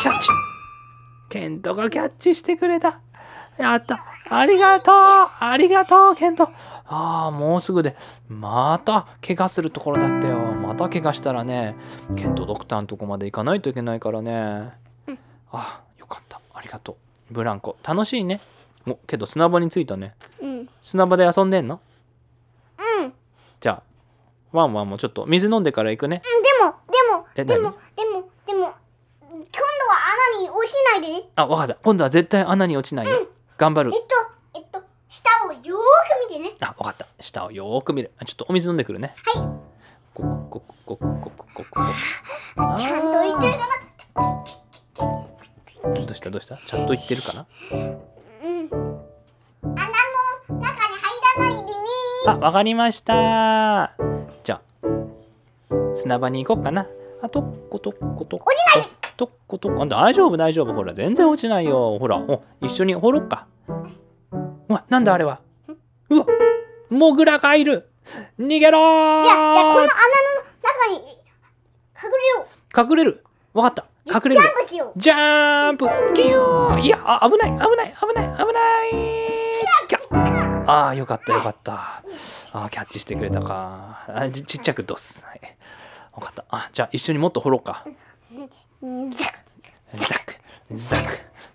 [0.01, 0.29] キャッチ。
[1.29, 3.01] ケントがキャッチしてくれた。
[3.57, 4.05] やった。
[4.29, 4.95] ありがとう。
[4.95, 6.49] ありがとうケント
[6.89, 7.95] ああもうすぐで。
[8.29, 10.37] また怪我するところだったよ。
[10.37, 11.75] また怪我したらね
[12.15, 14.71] ケントドクターのとこまで行かないといけないからね。
[15.07, 15.19] うん。
[15.51, 16.39] あよかった。
[16.53, 16.97] ありがと
[17.31, 17.33] う。
[17.33, 17.75] ブランコ。
[17.83, 18.39] 楽しいね。
[18.87, 20.15] おけど砂場に着いたね。
[20.41, 20.69] うん。
[20.81, 21.81] 砂場で遊んでんの？
[22.99, 23.13] うん。
[23.59, 23.83] じゃあ
[24.53, 26.21] ワンワンもちょっと水飲んでから行くね。
[26.23, 26.75] でも
[27.35, 28.75] えでもでもでもでも今度は
[30.31, 31.07] 穴に落ちないで。
[31.21, 31.75] ねあわかった。
[31.75, 33.27] 今度は絶対穴に落ちないよ。
[33.57, 33.91] 頑張る。
[33.93, 34.07] えっと
[36.37, 39.43] てねあわかった下をよーく見るあちょっとお水飲んでくるねはい
[40.13, 41.71] コクコクコクコクコクコク
[42.77, 43.87] ちゃんと言ってるかな
[45.93, 47.79] どうしたどうしたちゃんと言ってるかなうん
[49.63, 49.85] 穴
[50.49, 51.77] の中に入らないでね
[52.27, 53.93] あ、わかりました。
[54.43, 54.87] じゃあ、
[55.95, 56.87] 砂場に行こうかな。
[57.21, 58.51] あ、とっことっことっこ。
[58.51, 59.85] 落ちないとっことっこ。
[59.85, 60.73] 大丈夫、大丈夫。
[60.73, 61.97] ほら、全然落ちないよ。
[61.99, 63.47] ほら、お一緒に掘ろっか。
[64.67, 65.39] うわ、なんだあれは。
[66.09, 66.25] うわ、
[66.89, 67.89] モグラがいる。
[68.39, 69.23] 逃げろー。
[69.23, 69.89] じゃあじゃあこの穴の
[70.63, 70.95] 中に
[71.95, 72.79] 隠れよう。
[72.79, 73.23] 隠れる。
[73.53, 73.85] わかった。
[74.05, 74.41] 隠れる。
[74.41, 74.51] ジャ。
[74.51, 74.93] ンプしよう。
[74.95, 75.85] ジャンプ。
[76.15, 76.79] キュー。
[76.79, 79.17] いやあ危ない危ない危ない危ない。
[80.69, 82.03] ああよかったよかった。
[82.53, 84.05] あーキャッチしてくれたか。
[84.07, 85.25] あちちっちゃくドス。
[85.25, 85.41] はい。
[86.13, 86.45] 分かった。
[86.49, 87.85] あじゃあ一緒にもっと掘ろうか。
[88.81, 89.11] うん。
[89.11, 89.33] ザク
[89.97, 90.35] ザク。
[90.71, 91.07] ザク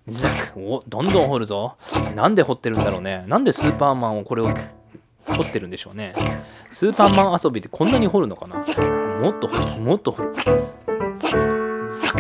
[0.09, 1.77] ザクおどんどん掘るぞ。
[2.17, 3.25] なんで掘ってるんだろうね。
[3.29, 4.49] なんでスーパーマンをこれを
[5.27, 6.13] 掘ってるんでしょうね。
[6.73, 8.57] スーパーマン遊びでこんなに掘るのかな。
[8.57, 10.35] もっと掘るもっと掘る。
[10.35, 10.51] ザク
[11.91, 12.19] ザク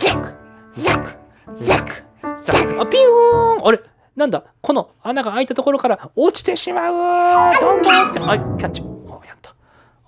[0.00, 0.32] ザク
[0.74, 1.12] ザク
[1.54, 1.92] ザク。
[2.42, 3.68] ザクあピューン。
[3.68, 3.80] あれ
[4.16, 7.54] なんだこの穴が開いたところから落ちてしまう。
[7.60, 8.82] どんどん落ちてあキャッチ。
[8.82, 9.54] おやった。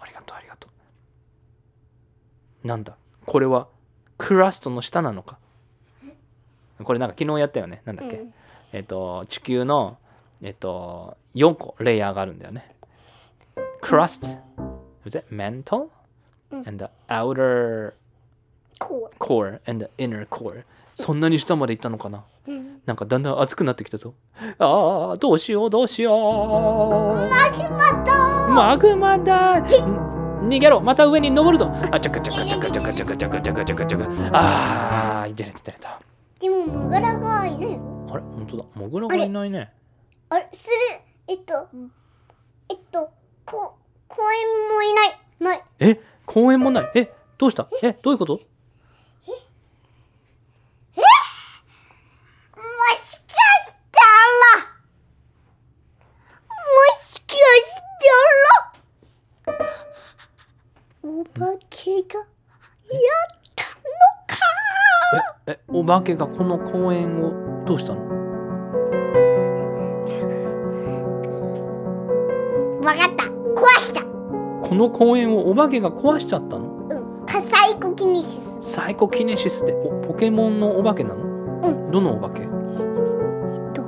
[0.01, 0.67] ありがとうありがと
[2.65, 2.67] う。
[2.67, 3.69] なんだこれは
[4.19, 5.39] クラストの下なのか。
[6.85, 7.83] これなんか昨日やったよね。
[7.85, 8.35] なんだっけ、うん。
[8.73, 9.99] えっと地球の
[10.43, 12.75] えっと4個レイヤーがあるんだよね。
[13.83, 14.39] Crust
[15.07, 15.65] is it ん。
[16.67, 17.95] And the outer
[18.79, 22.25] こ core and the inner core そんなに下まで行ったのかな。
[22.47, 22.81] ううん。
[22.87, 24.15] なんかだんだん熱くなってきたぞ。
[24.59, 26.19] ああどうしようどうしよう。
[27.29, 28.49] マグマだ。
[28.49, 29.59] マグマだ。
[29.61, 29.65] ん？
[30.49, 30.81] 逃げろ。
[30.81, 31.73] また上に登るぞ。
[31.91, 36.01] あちゃかちゃかちゃかちゃかちゃかちゃかちゃかちゃかちゃかああ出れた出れた
[36.45, 37.79] でもモグラがいない。
[37.79, 38.65] のあれ本当だ。
[38.75, 39.73] モグラがいないね。
[40.29, 40.73] あれする。
[41.27, 41.71] えっと
[42.69, 43.11] えっと
[43.47, 43.79] こ
[44.09, 45.19] 公園もいない。
[45.41, 45.65] ない。
[45.79, 45.99] え？
[46.27, 46.91] 公園もない？
[46.97, 47.11] え？
[47.39, 47.67] どうした？
[47.83, 47.93] え？
[47.95, 48.35] どういうこと？
[48.35, 48.45] もし
[53.17, 53.27] か
[53.65, 54.01] した
[54.61, 54.67] ら。
[56.53, 56.61] も
[57.07, 57.37] しか
[59.47, 59.67] したら。
[61.03, 62.27] お化けがや
[63.33, 63.41] っ
[65.47, 68.01] えお化けがこの公園をどうしたの？
[72.81, 73.25] わかった。
[73.25, 74.03] 壊した。
[74.03, 76.89] この公園をお化けが壊しちゃったの？
[76.89, 77.27] うん。
[77.27, 78.25] 火災コキネシ
[78.63, 78.73] ス。
[78.75, 81.25] サイコキネシスっておポケモンのお化けなの？
[81.69, 81.91] うん。
[81.91, 82.41] どのお化け？
[83.75, 83.85] と。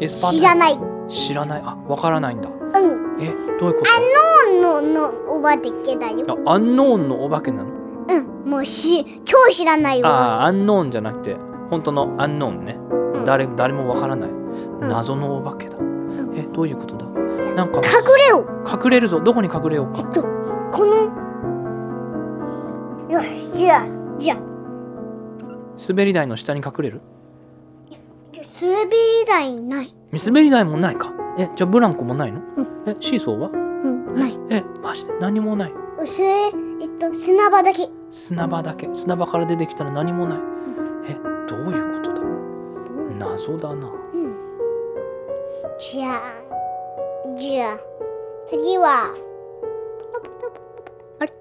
[0.00, 0.40] エスパータイプ？
[0.40, 0.78] 知らない。
[1.08, 1.62] 知らない。
[1.64, 2.48] あわからないんだ。
[2.48, 3.22] うん。
[3.22, 3.86] えどういうこ
[4.62, 6.24] のののお化けだよ。
[6.24, 7.74] とあアンノーンのお化けなの？
[7.74, 7.79] うん
[8.50, 11.36] もうし超知らないよああアンノーンじゃなくて
[11.70, 12.76] 本当のアンノーンね、
[13.14, 13.24] うん。
[13.24, 14.30] 誰誰もわからない。
[14.30, 14.80] ん。
[14.80, 16.34] 謎のお化けだ、ん。
[16.34, 17.04] えどういうことだ？
[17.54, 17.84] なんか隠
[18.18, 18.68] れよう。
[18.68, 19.20] 隠れるぞ。
[19.20, 20.00] どこに隠れようか。
[20.00, 21.04] えっとこの
[23.08, 23.86] よしじゃあ
[24.18, 24.38] じゃあ。
[25.88, 27.00] 滑り台の下に隠れる？
[28.34, 29.94] よし滑り台ない。
[30.26, 31.12] 滑り台もないか。
[31.38, 32.42] えじゃあブランコもないの、う
[32.86, 33.48] えシーソーは？
[33.50, 34.36] うん、ない。
[34.50, 35.12] えマジで？
[35.20, 35.72] 何もない。
[36.04, 36.52] それ、えっ
[36.98, 37.88] と、砂場だけ。
[38.12, 38.88] 砂場だけ。
[38.94, 40.38] 砂場から出てきたら何もない。
[41.08, 41.14] え
[41.48, 42.20] どういうことだ？
[43.18, 43.88] 謎だな。
[43.88, 44.36] うん。
[45.78, 46.22] じゃあ、
[47.38, 47.78] じゃあ、
[48.48, 49.12] 次は、
[51.20, 51.32] あれ？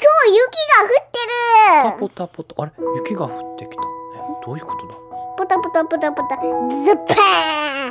[0.00, 0.44] 今日雪
[0.76, 1.92] が降ってる。
[1.92, 2.62] タポタポタ。
[2.62, 2.72] あれ？
[2.96, 3.82] 雪が降ってきた。
[3.82, 4.94] えどういうことだ？
[5.36, 7.14] ポタポタポタポタ、ズパ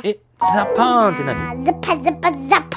[0.00, 0.02] ン。
[0.04, 0.18] え
[0.54, 1.64] ザパーンって何？
[1.64, 2.76] ズパズパザパ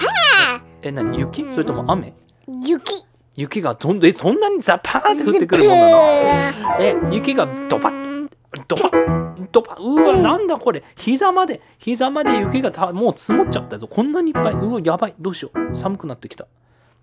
[0.81, 1.19] え何？
[1.19, 1.43] 雪？
[1.51, 2.13] それとも雨？
[2.47, 3.05] ーン雪
[3.41, 6.79] 雪がどんえそんなにザパーンって降ってくるもんなの？
[6.79, 8.29] え雪がドバッ
[8.67, 10.83] ドバッドバッうわなんだこれ？
[10.95, 13.87] 膝まで膝まで雪がたもう積もっちゃったぞ。
[13.87, 15.15] こんなにいっぱいうわやばい。
[15.19, 15.75] どうしよう。
[15.75, 16.47] 寒くなってきた。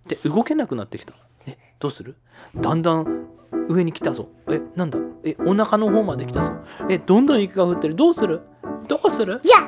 [0.07, 1.15] で動けなくなってきた。
[1.47, 2.17] えどうする？
[2.57, 3.27] だんだん
[3.69, 4.29] 上に来たぞ。
[4.49, 4.99] えなんだ？
[5.25, 6.53] えお腹の方まで来たぞ。
[6.89, 7.97] えどんどん雪が降ってる。
[7.97, 8.43] どうする？
[8.87, 9.41] どうする？
[9.43, 9.63] じゃあ、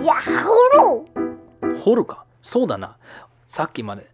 [0.00, 1.78] いや、掘ろう。
[1.78, 2.24] 掘るか？
[2.40, 2.96] そうだな。
[3.46, 4.13] さっきまで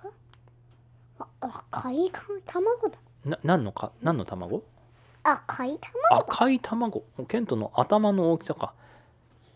[1.41, 2.97] 赤いか卵だ。
[3.25, 3.91] な何のか？
[4.01, 4.63] 何の卵？
[5.23, 6.31] 赤い卵。
[6.31, 7.03] 赤い卵。
[7.27, 8.73] ケントの頭の大きさか。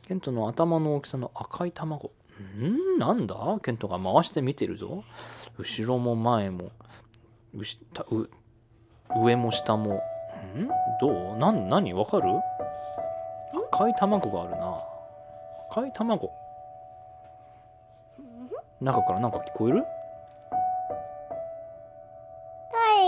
[0.08, 2.12] ケントの頭の大きさの赤い卵。
[2.58, 3.36] んなんだ？
[3.63, 5.04] ケントが回して見てるぞ。
[5.58, 6.71] 後ろも前も。
[7.56, 8.30] うしたう
[9.15, 10.02] 上も下も。
[10.56, 10.67] ん
[11.00, 11.38] どう？
[11.38, 11.93] なん何？
[11.93, 12.30] わかる？
[13.71, 14.80] 赤い卵があるな。
[15.71, 16.32] 赤い卵。
[18.82, 19.86] 中からなんか聞こえる？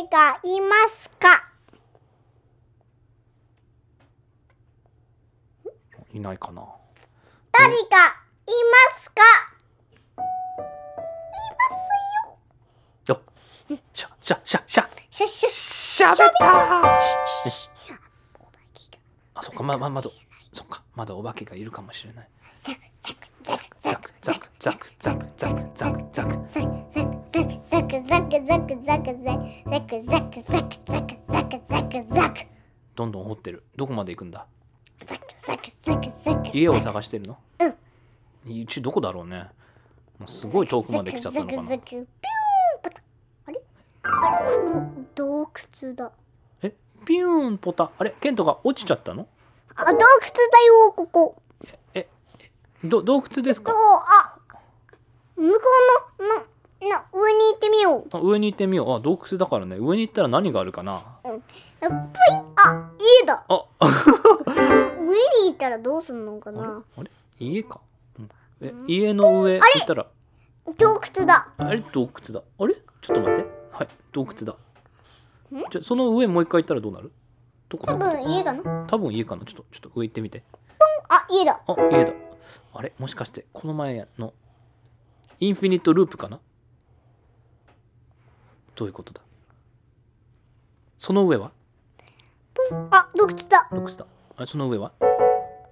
[0.09, 1.49] 誰かいますか？
[6.13, 6.65] いないかな。
[7.51, 8.51] 誰かい
[8.91, 9.21] ますか？
[13.07, 13.21] よ。
[13.93, 14.89] しゃしゃしゃしゃ。
[15.09, 16.99] シュッシュッしゃべった。
[19.35, 20.09] あそっかまままだ
[20.53, 20.83] そっか。
[20.95, 22.29] まだお化けがいるかもしれない
[24.27, 26.37] ザクザクザクザクザクザク。
[26.51, 32.41] ザクザクザクザクザクザクザクザクザクザクザクザク
[32.93, 33.63] どんどん掘ってる。
[33.77, 34.45] どこまで行くんだ？
[35.05, 36.49] ザクザクザクザク。
[36.53, 37.37] 家を探してるの？
[37.61, 38.61] うん。
[38.63, 39.47] うちどこだろうね。
[40.19, 41.63] もうすごい遠くまで来ちゃったのかな。
[41.63, 42.05] ザクザクピューン
[42.83, 43.01] パタ。
[43.45, 43.61] あれ？
[44.03, 44.19] あれ？
[44.73, 45.49] ここ洞
[45.81, 46.11] 窟だ。
[46.63, 46.73] え？
[47.05, 47.91] ピューンポタ。
[47.97, 48.13] あれ？
[48.19, 49.25] ケントが落ちちゃったの？
[49.73, 50.03] あ洞窟だ
[50.65, 51.41] よここ
[52.89, 53.71] ど洞窟ですか？
[53.71, 54.37] あ
[55.35, 55.59] 向こ
[56.19, 56.35] うのの
[56.89, 58.07] の上に行ってみよう。
[58.11, 58.93] あ上に行ってみよう。
[58.93, 59.77] あ洞窟だからね。
[59.77, 61.03] 上に行ったら何があるかな？
[61.23, 61.91] プイン
[62.55, 63.43] あ家だ。
[63.47, 63.65] あ。
[64.99, 66.83] 上に行ったらどうすんのかな？
[66.97, 67.11] あれ？
[67.39, 67.79] 家か？
[68.19, 68.29] うん。
[68.61, 70.07] え家の上行ったら？
[70.77, 71.49] 洞窟だ。
[71.57, 71.81] あれ？
[71.91, 72.41] 洞窟だ。
[72.59, 72.75] あれ？
[73.01, 73.49] ちょっと待って。
[73.71, 74.53] はい洞窟だ。
[74.53, 75.59] ん？
[75.69, 77.11] じゃあその上もう一回行ったらどうなる？
[77.69, 78.85] どこ多だ分家かな。
[78.87, 79.45] 多分家かな。
[79.45, 80.43] ちょっとちょっと上行ってみて。
[81.09, 81.59] あ家だ。
[81.67, 82.13] あ家だ
[82.73, 82.93] あれ？
[82.99, 84.33] もしかしてこの前の
[85.39, 86.39] インフィニットループかな？
[88.75, 89.21] どういうことだ？
[90.97, 91.51] その上は？
[92.91, 93.67] あ洞窟だ。
[93.71, 94.05] 洞窟だ。
[94.37, 94.91] あその上は？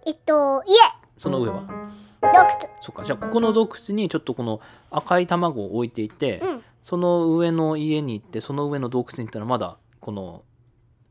[0.06, 0.74] えっと家。
[1.18, 1.64] その上は？
[2.22, 2.70] 洞窟。
[2.82, 3.04] そっか。
[3.04, 4.62] じゃあここの洞窟にちょっとこの
[4.92, 6.62] 赤い卵を置いていて、うん。
[6.84, 10.44] その上の家に行ってその上の洞窟に行ったらまだこの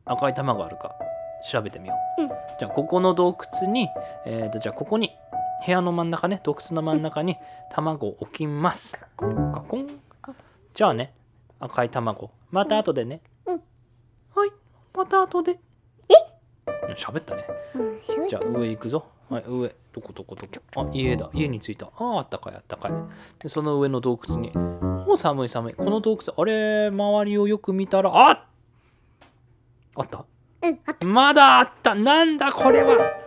[0.05, 0.95] 赤い卵あるか
[1.51, 2.29] 調べてみよう、うん。
[2.29, 3.89] じゃあここの洞窟に、
[4.25, 5.11] えー、とじゃあここに
[5.63, 7.37] 部屋の真ん中ね洞窟の真ん中に
[7.71, 8.97] 卵を置きます。
[9.15, 9.87] コンガコン。
[10.73, 11.13] じゃあね
[11.59, 12.31] 赤い卵。
[12.51, 13.61] また後でね、うん。
[14.35, 14.51] はい。
[14.93, 15.59] また後で。
[16.09, 16.13] え？
[16.95, 17.45] 喋ったね。
[17.75, 17.81] う
[18.23, 18.27] ん。
[18.27, 19.05] じゃあ上行くぞ。
[19.29, 19.75] はい、上。
[19.91, 20.81] どこどこどこ？
[20.81, 21.29] あ、家だ。
[21.33, 21.87] 家に着いた。
[21.87, 22.91] ああ、あったかい、あったかい。
[23.39, 24.51] で、その上の洞窟に。
[24.51, 25.73] もう寒い寒い。
[25.73, 28.45] この洞窟、あれ、周りをよく見たら、あ
[29.95, 30.25] あった？
[30.61, 31.07] うんあった。
[31.07, 31.95] まだあった。
[31.95, 32.95] なんだこれは！
[32.95, 33.24] え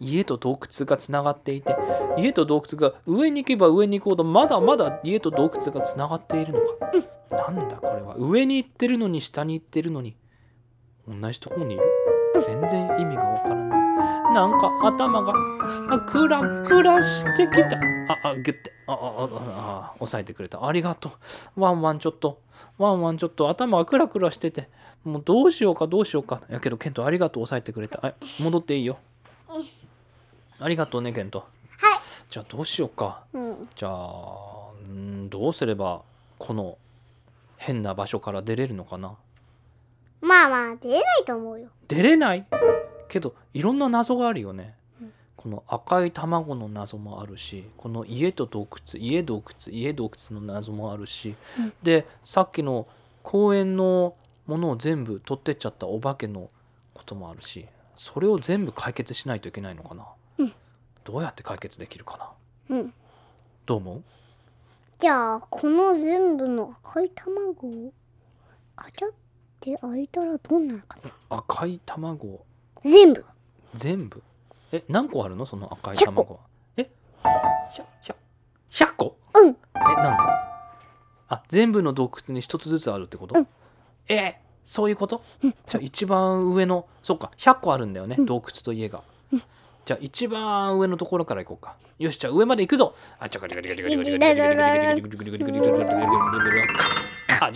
[0.00, 1.76] 家と洞窟がつながっていて、
[2.16, 7.46] 家と洞窟が上に行けば上に行こうと、まだまだ家と洞窟がつながっているのか。
[7.52, 8.14] なんだこれは。
[8.16, 10.16] 上に行ってるのに下に行ってるのに、
[11.06, 11.84] 同じところにいる？
[12.42, 13.78] 全然意味がわからない。
[14.34, 15.32] なんか頭が
[16.00, 17.76] クラクラしてきた。
[18.24, 18.72] あ、あ、ギュッて。
[18.86, 19.28] あ、あ、あ、
[19.90, 20.66] あ、押さえてくれた。
[20.66, 21.08] ありがと
[21.56, 21.60] う。
[21.60, 22.40] ワンワンちょっと。
[22.76, 24.68] ワンワンちょっと頭がクラクラしてて。
[25.04, 26.42] もうどうしようかどうしようか。
[26.48, 28.00] やけどケントありがとう押さえてくれた。
[28.00, 28.98] はい、戻っていいよ。
[30.60, 31.38] ありがとうねケント。
[31.40, 32.00] はい。
[32.30, 36.02] じゃあどうしようか、うん、じゃあんどうすれば
[36.38, 36.76] この
[37.56, 39.14] 変な場所から出れるのかな？
[40.20, 41.68] まあまあ出れないと思うよ。
[41.86, 42.46] 出れない？
[43.08, 52.86] けどいろんな謎があるよね、うん、この赤い卵の謎もあるしこの家と洞窟家洞窟家洞窟の謎もあるし、うん、でさっきの
[53.22, 54.14] 公園の
[54.46, 56.50] ものを全部取ってっちゃったお化けの
[56.92, 57.66] こともあるし
[57.96, 60.04] それを全部解決しないといけないのかな？
[61.08, 62.36] どうやって解決できるか
[62.68, 62.76] な？
[62.76, 62.92] うん。
[63.64, 64.02] どう思う？
[65.00, 67.92] じゃあこの全部の赤い卵を
[68.76, 69.12] カチャっ
[69.58, 71.10] て開いたらどうなるかな？
[71.38, 72.44] 赤い卵。
[72.84, 73.24] 全部。
[73.74, 74.22] 全部？
[74.70, 75.46] え何個あるの？
[75.46, 76.40] その赤い卵は。
[76.76, 76.90] え？
[77.72, 79.48] ひゃひゃ100個うん。
[79.48, 79.52] え
[80.02, 80.22] なんで？
[81.30, 83.48] あ全部の洞窟に一つずつあるってこと、うん、
[84.08, 89.42] え、そういうこと、うん、じゃ一番上のそっか100個あるんだよね、うん、洞窟と家が、うん。
[89.88, 91.78] じゃあ一番上のところから行こうか。
[91.98, 92.94] よし、じゃあ上まで行くぞ。
[93.18, 93.40] あ、じゃ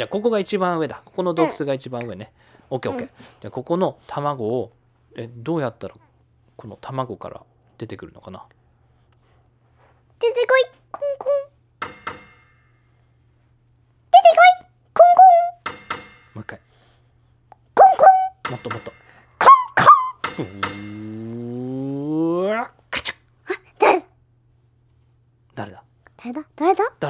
[0.07, 1.03] あここが一番上だ。
[1.05, 2.33] ここの洞窟が一番上ね。
[2.71, 3.09] オッケーオッケー。
[3.09, 4.73] じゃあここの卵を、
[5.15, 5.95] え、どうやったら
[6.57, 7.43] この卵から
[7.77, 8.47] 出てくるのかな
[10.19, 11.33] 出てこい、コンコン。
[11.83, 11.97] 出て
[14.09, 14.65] こい、
[14.95, 15.13] コン
[15.67, 15.75] コン。
[16.37, 16.59] もう一回。
[17.75, 18.07] コンコ
[18.49, 18.53] ン。
[18.53, 19.02] もっともっと。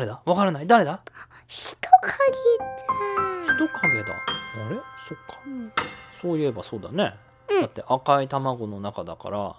[0.03, 0.21] 誰だ？
[0.25, 0.67] わからない？
[0.67, 1.01] 誰だ？
[1.47, 2.19] 人影
[2.59, 4.12] だ人影だ。
[4.12, 4.77] あれ？
[5.09, 5.41] そっか。
[5.47, 5.73] うん。
[6.21, 7.15] そういえばそうだね、
[7.49, 7.61] うん。
[7.62, 9.55] だって赤い卵の中だから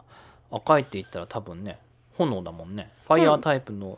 [0.51, 1.79] 赤いって言ったら多分ね
[2.17, 2.91] 炎だもんね。
[3.07, 3.97] ファイヤータイプの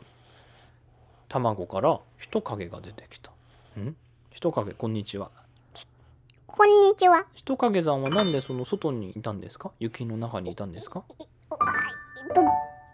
[1.28, 3.32] 卵から人影が出てきた。
[3.80, 3.96] ん？
[4.30, 5.30] 人影こんにちは。
[6.46, 7.26] こんにちは。
[7.34, 9.72] 人影さんはなんでその外にいたんですか？
[9.80, 11.02] 雪の中にいたんですか？
[11.18, 11.26] えっ
[12.34, 12.42] と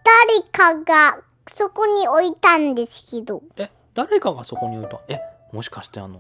[0.05, 3.43] 誰かがそこに置いたんですけど。
[3.57, 5.01] え誰かがそこに置いた？
[5.09, 5.21] え
[5.53, 6.19] もしかしてあの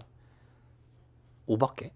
[1.46, 1.92] お化け？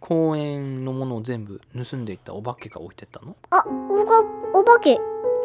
[0.00, 3.36] 公園のものを全部盗んでいったお化けが置いてったの？
[3.50, 4.20] あおが
[4.54, 4.94] お化け。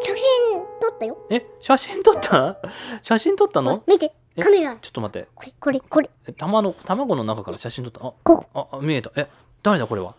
[0.02, 1.18] 写真撮ったよ。
[1.30, 2.58] え写真撮った？
[3.02, 3.84] 写真撮ったの？
[3.88, 4.78] 見てえカメラ。
[4.82, 5.28] ちょっと待って。
[5.36, 6.10] これこれこれ。
[6.28, 8.06] え卵の卵の中から写真撮った？
[8.08, 8.46] あこ。
[8.54, 9.12] ああ見えた。
[9.16, 9.28] え
[9.64, 10.16] 誰だこれは？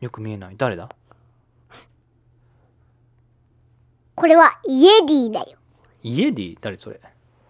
[0.00, 0.56] よく見えない。
[0.56, 0.88] 誰だ？
[4.20, 5.56] これはイエリーだよ。
[6.02, 6.58] イエディ？
[6.60, 7.00] 誰それ？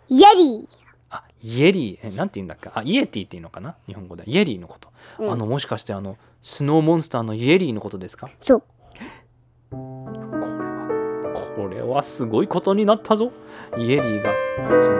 [0.09, 0.69] イエリ
[1.11, 2.09] あイエリー。
[2.09, 2.71] えなんて言うんだっけ？
[2.73, 3.75] あイエティっていうのかな？
[3.89, 4.23] 日本語で。
[4.25, 5.33] イエリーのこと、ー、うん。
[5.33, 8.31] あのもしかしてあのスノーモンスターのイエリーのことですか？
[8.43, 8.63] そう。
[9.73, 13.33] これはすごいことになったぞ。
[13.77, 14.33] イエリーが
[14.81, 14.91] そ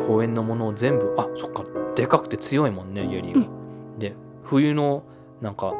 [0.00, 1.64] の公園のものを全部あそっか。
[1.96, 3.48] でかくて強いもんねイエリーは、
[3.98, 5.02] で冬の
[5.40, 5.74] なんか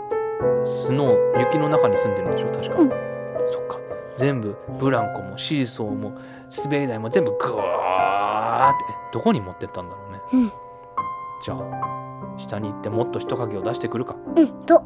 [0.65, 2.49] スノー雪の中に住んでるんでしょ？
[2.53, 2.91] 確か、うん。
[3.51, 3.79] そっか
[4.23, 6.17] 全部ブランコもシーソーも
[6.65, 10.21] 滑り台も全部グワーってえどこに持ってったんだろうね。
[10.33, 10.53] うん。
[11.45, 14.15] じゃあ下に行ってもっと人影を出してくるか。
[14.37, 14.85] うんと。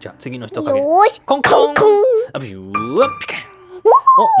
[0.00, 1.20] じゃあ次の人よ影ーし。
[1.20, 1.74] コンコン。
[1.74, 1.94] コン
[2.32, 3.40] あビューピカン。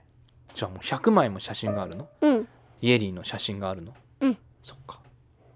[0.56, 2.08] じゃあもう100枚も写真があるの？
[2.22, 2.48] うん。
[2.82, 3.94] イエリーの写真があるの？
[4.22, 4.38] うん。
[4.62, 5.02] そっか。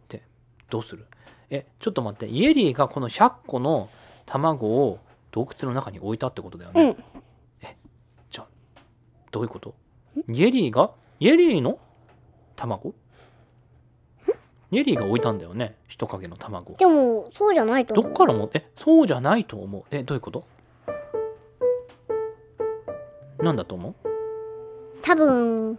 [0.09, 0.21] で
[0.69, 1.05] どうする？
[1.49, 2.27] えちょっと待って。
[2.27, 3.89] イエリーがこの100個の
[4.25, 4.99] 卵を
[5.31, 6.95] 洞窟の中に置いたってことだよね、うん。
[8.29, 8.47] じゃあ
[9.31, 9.75] どういうこと？
[10.27, 10.91] イエリーが？
[11.21, 11.79] イエリーの？
[12.55, 12.93] 卵？
[14.71, 16.75] イエリーが置いたんだよね人影の卵。
[16.77, 18.13] でもそうじゃないとど思う。
[18.13, 19.83] っからもえそうじゃないと思う。
[19.91, 20.45] えどういうこと？
[23.39, 23.93] なんだと思う？
[25.03, 25.77] 多分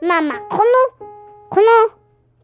[0.00, 0.62] まあまあこの
[1.50, 1.66] この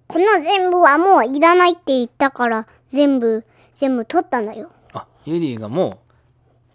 [0.09, 3.45] この全部はもういらないって言ったから全部
[3.75, 4.71] 全部取ったんだよ。
[4.93, 6.01] あイエリーがも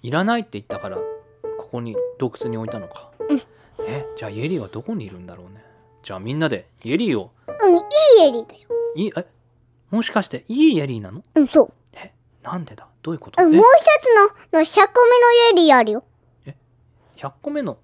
[0.03, 1.03] ういらないって言ったからこ
[1.71, 3.41] こに洞窟に置いたのか、うん
[3.87, 5.63] えじゃあイエリーはどこにいるんだろうね？
[6.03, 7.31] じゃあみんなでイエリーを。
[7.47, 7.79] うんい
[8.19, 8.69] いエリだよ。
[8.95, 9.25] いえ
[9.89, 11.23] もしかしていいイエリーなの？
[11.35, 11.73] うん、そう。
[12.41, 12.87] なんでだ？
[13.01, 13.41] どういうこと？
[13.41, 13.61] あもう一え
[14.01, 16.03] つの、の100個目のイエリーあるよ。
[17.17, 17.77] 100個目の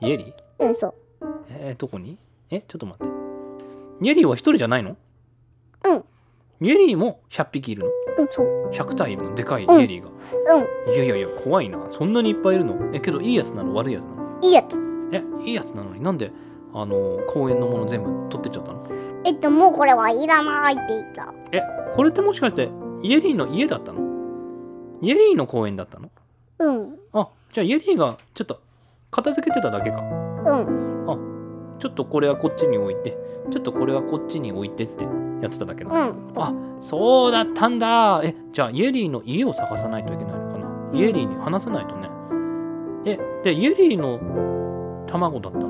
[0.00, 0.66] イエリー？
[0.66, 0.94] うん、そう。
[1.50, 2.18] えーどこに？
[2.50, 3.12] えちょっと待って。
[4.02, 4.96] イエリーは一人じゃないの？
[5.84, 6.04] うん。
[6.60, 7.88] イエリーも100匹いるの？
[8.24, 8.70] うん、そう。
[8.72, 9.80] 100体いるのでかいイうん。
[9.80, 10.10] エリーが、
[10.54, 11.78] うん、いやいやいや怖いな。
[11.90, 12.94] そんなにいっぱいいるの？
[12.94, 13.74] えけどいいやつなの？
[13.74, 14.40] 悪いやつなの？
[14.42, 14.85] いいやつ。
[15.12, 16.02] えいいやつなのに？
[16.02, 16.32] なんで
[16.74, 18.86] あの公園のもの全部取ってっちゃったの？
[19.24, 21.32] えっと、もうこれはいらないって言った。
[21.52, 21.62] え
[21.94, 22.68] これってもしかして
[23.02, 24.00] イエリーの家だったの？
[25.02, 26.10] イエリーの公園だったの？
[26.58, 28.60] うん、あじゃあイエリーがちょっと
[29.10, 29.98] 片付けてただけか。
[29.98, 33.16] うん、ちょっとこれはこっちに置いて
[33.50, 36.10] ちょっとこれはこっちに置いてってやってただけなの。
[36.10, 36.32] うん。
[36.36, 38.20] あそうだったんだ。
[38.24, 40.96] えじゃあイエリーの家を探さないといけないのかな、うん。
[40.96, 42.08] イエリーに話さないとね。
[43.04, 44.18] えでイエリーの
[45.06, 45.68] 卵だったの？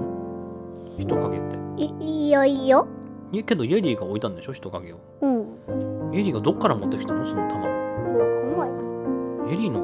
[0.98, 1.56] 人影って。
[1.76, 2.86] いいいよいいよ？
[3.32, 4.52] いけどイエリーが置いたんでしょ？
[4.52, 4.98] 人影を。
[5.20, 6.14] うん。
[6.14, 7.26] イエリーがどっから持ってきたの？
[7.26, 7.62] その卵。
[7.62, 9.80] このイエリーの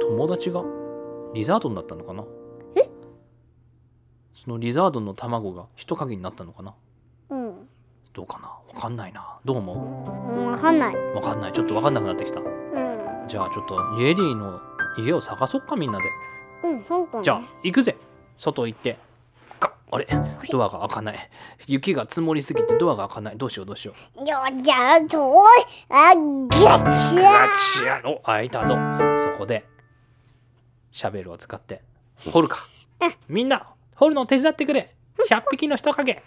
[0.00, 0.64] 友達が
[1.34, 2.24] リザードンだったのかな？
[2.74, 2.88] え？
[4.34, 6.74] そのリザードンの卵が人影になったのかな？
[7.30, 7.54] うん。
[8.12, 8.48] どうかな？
[8.48, 9.38] わかんないな。
[9.44, 10.94] どう思わかんない。
[10.94, 11.52] うわかんない。
[11.52, 12.40] ちょっとわかんなくなってきた。
[12.40, 13.28] うん。
[13.28, 14.60] じゃあちょっとイエリーの
[14.98, 16.04] 家を探そっかみんなで。
[16.64, 17.24] うん、そうかね。
[17.24, 17.96] じゃあ行くぜ
[18.38, 18.98] 外行って
[19.60, 20.06] かあれ？
[20.50, 21.30] ドアが開かない。
[21.66, 23.36] 雪が積もりすぎてドアが開かない。
[23.36, 24.20] どうしようどうしよう。
[24.26, 25.44] よじゃあ、そう
[25.90, 27.48] あ、ゲチガャ
[27.80, 28.76] チやろ開いたぞ。
[29.18, 29.66] そこで
[30.92, 31.82] シャベルを使って
[32.30, 32.66] 掘るか。
[33.00, 33.14] うん。
[33.28, 33.66] みんな
[33.96, 34.94] 掘るの手伝ってくれ。
[35.28, 36.12] 100匹の人影。
[36.12, 36.22] はい。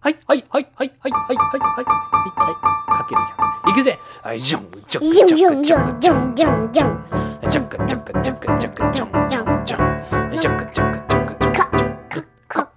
[0.00, 3.98] はいはいはいはいはいはいはいはいはいかける100行くぜ。
[4.22, 6.72] はいジョンジョンジュンジジョンュンジュンジュンジュン。
[6.72, 7.50] ジュン。
[7.50, 11.21] ジャッカジャッカジャッカジャッカジャンジャンジャンジャッカジャッカジャッカジャッカジャン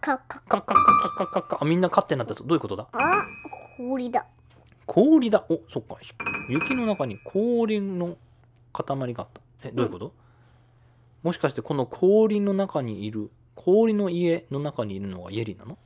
[0.06, 0.76] カカカカ
[1.18, 2.44] カカカあみんなカってなったぞ。
[2.46, 2.88] どういうことだ？
[2.92, 3.26] あ、
[3.76, 4.28] 氷だ。
[4.86, 5.44] 氷だ。
[5.50, 5.98] おそっか。
[6.48, 8.16] 雪の中に氷の
[8.72, 9.42] 塊があった。
[9.68, 10.14] えどういうこと、
[11.24, 15.72] もしかしてこの氷の中にいる氷の家の中にいるのがイエリーなの？
[15.72, 15.78] ん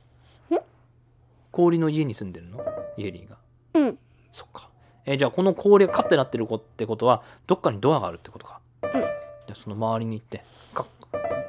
[1.50, 2.62] 氷の家に住んでるの？
[2.98, 3.38] イエリーが。
[3.72, 3.98] うん。
[4.32, 4.68] そっか。
[5.06, 8.60] えじゃあこの氷がカってなってる子ってことはどっかにドアがあるってことか。
[8.82, 8.90] うん。
[8.90, 9.02] じゃ
[9.52, 10.44] あその周りに行って
[10.74, 10.86] カッ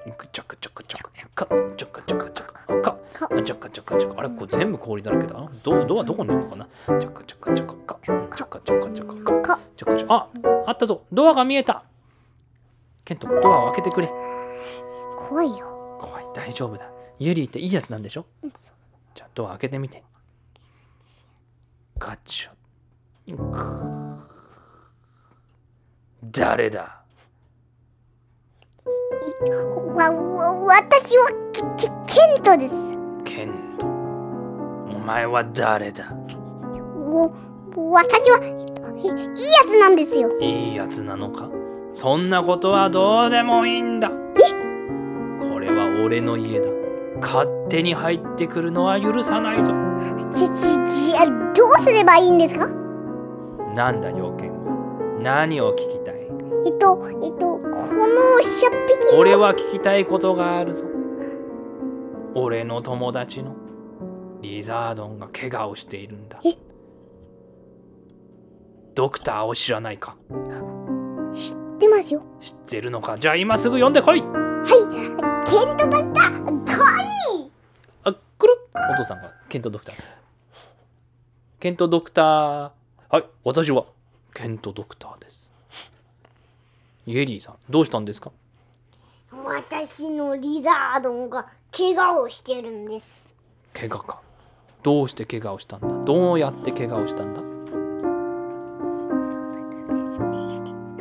[0.06, 1.28] ちょくちゃくちゃくちゃくちゃく
[1.78, 2.32] ちゃくちょく
[2.82, 2.98] か
[3.44, 6.68] ちゃくちゃくちょあれこれ全部氷だらけだドドアどこにあるのかな？
[7.00, 7.76] ちょくちょくちょく
[8.06, 9.06] ちょくちょくちょ
[9.86, 10.28] くちょあ
[10.66, 11.04] あったぞ。
[11.12, 11.84] ドアが見えた。
[13.06, 14.12] ケントドアを開けてくれ。
[15.30, 15.98] 怖いよ。
[16.00, 16.26] 怖い。
[16.34, 16.90] 大丈夫だ。
[17.20, 18.26] ユリーっていいやつなんでしょ？
[19.14, 20.04] じゃあドア開けてみて。
[22.00, 22.52] ガチャ
[26.24, 27.01] 誰だ？
[29.50, 32.76] わ、わ、私は、け、け、ケントです。
[33.26, 33.88] ケント。
[33.88, 36.14] お前は誰だ？
[37.08, 37.32] お、
[37.92, 38.40] 私は、
[38.96, 39.16] いいいや
[39.68, 40.30] つなんですよ。
[40.40, 41.50] いいやつなのか？
[41.94, 44.10] そんなことはどうでもいいんだ。
[44.10, 44.16] こ
[45.60, 46.70] れは俺の家だ。
[47.20, 49.74] 勝手に入ってくるのは許さないぞ。
[50.36, 52.68] ち、ち、じゃ、どうすればいいんですか？
[53.76, 55.20] なんだ要件は？
[55.22, 56.16] 何を聞きたい？
[56.66, 59.20] えっと、えっと、この100匹の。
[59.20, 60.86] 俺は聞きたいことがあるぞ
[62.36, 63.56] 俺の友達の
[64.42, 66.58] リザードンが怪我をしているんだえ？
[68.96, 70.16] ドクターを知らないか？
[71.36, 72.24] 知ってますよ。
[72.42, 73.18] 知ってるのか？
[73.18, 74.26] じゃあ今すぐ呼んでこいは
[75.46, 75.50] い。
[75.50, 76.78] ケントだった。
[76.78, 77.52] かわいい。
[78.04, 79.96] あくるっお父さんがケントドクター
[81.60, 82.72] ケントドクター
[83.10, 83.86] はい私は
[84.34, 85.41] ケントドクターです
[87.06, 88.32] イエリーさんどうしたんですか？
[89.32, 93.06] 私のリザードンが怪我をしてるんです。
[93.74, 94.22] 怪我か。
[94.84, 95.88] どうして怪我をしたんだ？
[96.06, 97.42] どうやって怪我をしたんだ？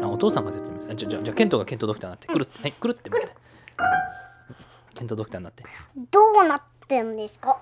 [0.05, 0.97] あお父さんが説明する。
[0.97, 3.11] じゃじゃじゃケントがケントドクターになってくるってはいくるって
[4.95, 5.65] ケントドクターになって。
[6.11, 7.59] どうなってんですか？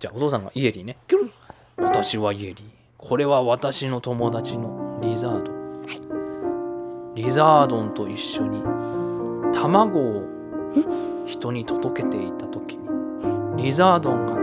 [0.00, 0.96] じゃあお父さんがイエリーね。
[1.08, 1.32] キュル
[1.76, 2.64] 私はイエリー。
[2.96, 5.52] これは私の友達のリザード。
[5.52, 5.53] ン、
[7.14, 8.62] リザードンと一緒に
[9.52, 10.22] 卵を
[11.26, 14.34] 人に届けていた時にリザードンが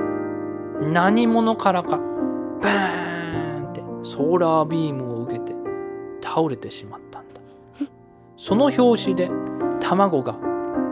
[0.90, 1.98] 何者からか
[2.62, 5.54] バーンってソーラービームを受けて
[6.24, 7.42] 倒れてしまったんだ。
[8.38, 9.30] その拍子で
[9.82, 10.36] 卵が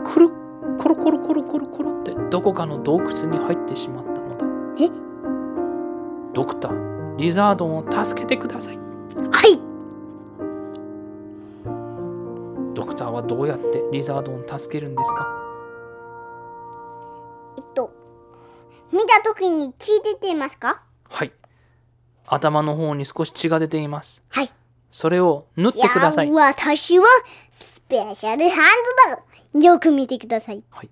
[0.04, 4.46] くるっコロコロコロコロコロってどこかの洞窟に入ってしまったのだ。
[4.78, 4.90] え？
[6.32, 8.78] ドクターリザードンを助けてください。
[8.78, 8.82] は
[9.48, 9.69] い。
[13.20, 15.28] はどうやってリザードンを助けるんですか？
[17.58, 17.92] えっと、
[18.92, 20.82] 見たときに聞いててますか？
[21.08, 21.32] はい
[22.26, 24.22] 頭の方に少し血が出ています。
[24.28, 24.50] はい。
[24.90, 26.28] それを縫ってください。
[26.28, 27.06] や私は
[27.52, 28.68] スペシャルハン
[29.52, 30.62] ズだよく見てください。
[30.70, 30.90] はい。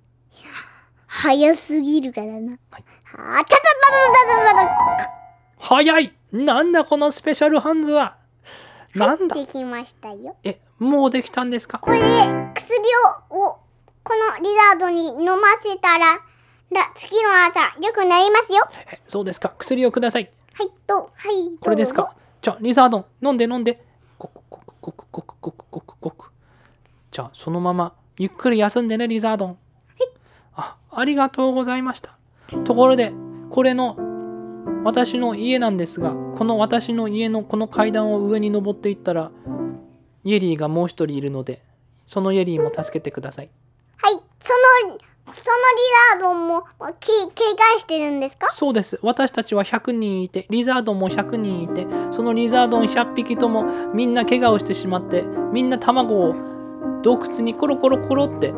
[1.06, 2.58] 早すぎるからな。
[2.70, 2.84] はい
[5.58, 8.16] 早いなんだこのスペシャルハンズは
[8.94, 9.36] なんだ？
[9.36, 10.36] できましたよ。
[10.42, 11.78] え、もうできたんですか？
[11.78, 12.04] これで
[12.54, 12.78] 薬
[13.30, 13.58] をを
[14.04, 16.20] このリザードに飲ませたら、
[16.70, 18.66] ら次の朝良くなりますよ。
[18.92, 19.54] え、そうですか。
[19.58, 20.30] 薬をください。
[20.54, 22.14] はい、と、はい、これですか？
[22.40, 23.84] じゃあ、リザードン、飲んで飲んで。
[24.16, 26.30] コクコクコクコクコクコクコク。
[27.10, 29.58] じゃあ、そのまま、ゆっくり休んでね、リザードン。
[30.54, 32.16] あ、ありがとうございました。
[32.64, 33.12] ところで、
[33.50, 33.96] これの、
[34.84, 39.30] 私の家なんですが、この私の家のこの階段を上に登っていったら、
[40.28, 41.62] イエリーがもう一人いるので、
[42.06, 43.48] そのイエリーも助けてください。
[43.96, 44.22] はい、その、
[44.90, 45.34] そのリ
[46.12, 46.66] ザードも
[47.00, 48.50] け警戒してるんですか？
[48.50, 48.98] そうです。
[49.02, 53.64] 私たちは100人いて、リザードンも100人いて、そのリザードン100匹とも
[53.94, 56.34] みんな怪我をしてしまって、みんな卵を
[57.02, 58.52] 洞窟にコロコロコロって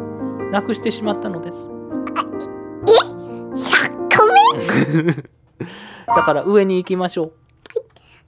[0.50, 1.70] なくしてしまったのです。
[3.54, 4.26] ?100 個
[5.04, 5.14] 目？
[6.16, 7.32] だから上に行きましょう。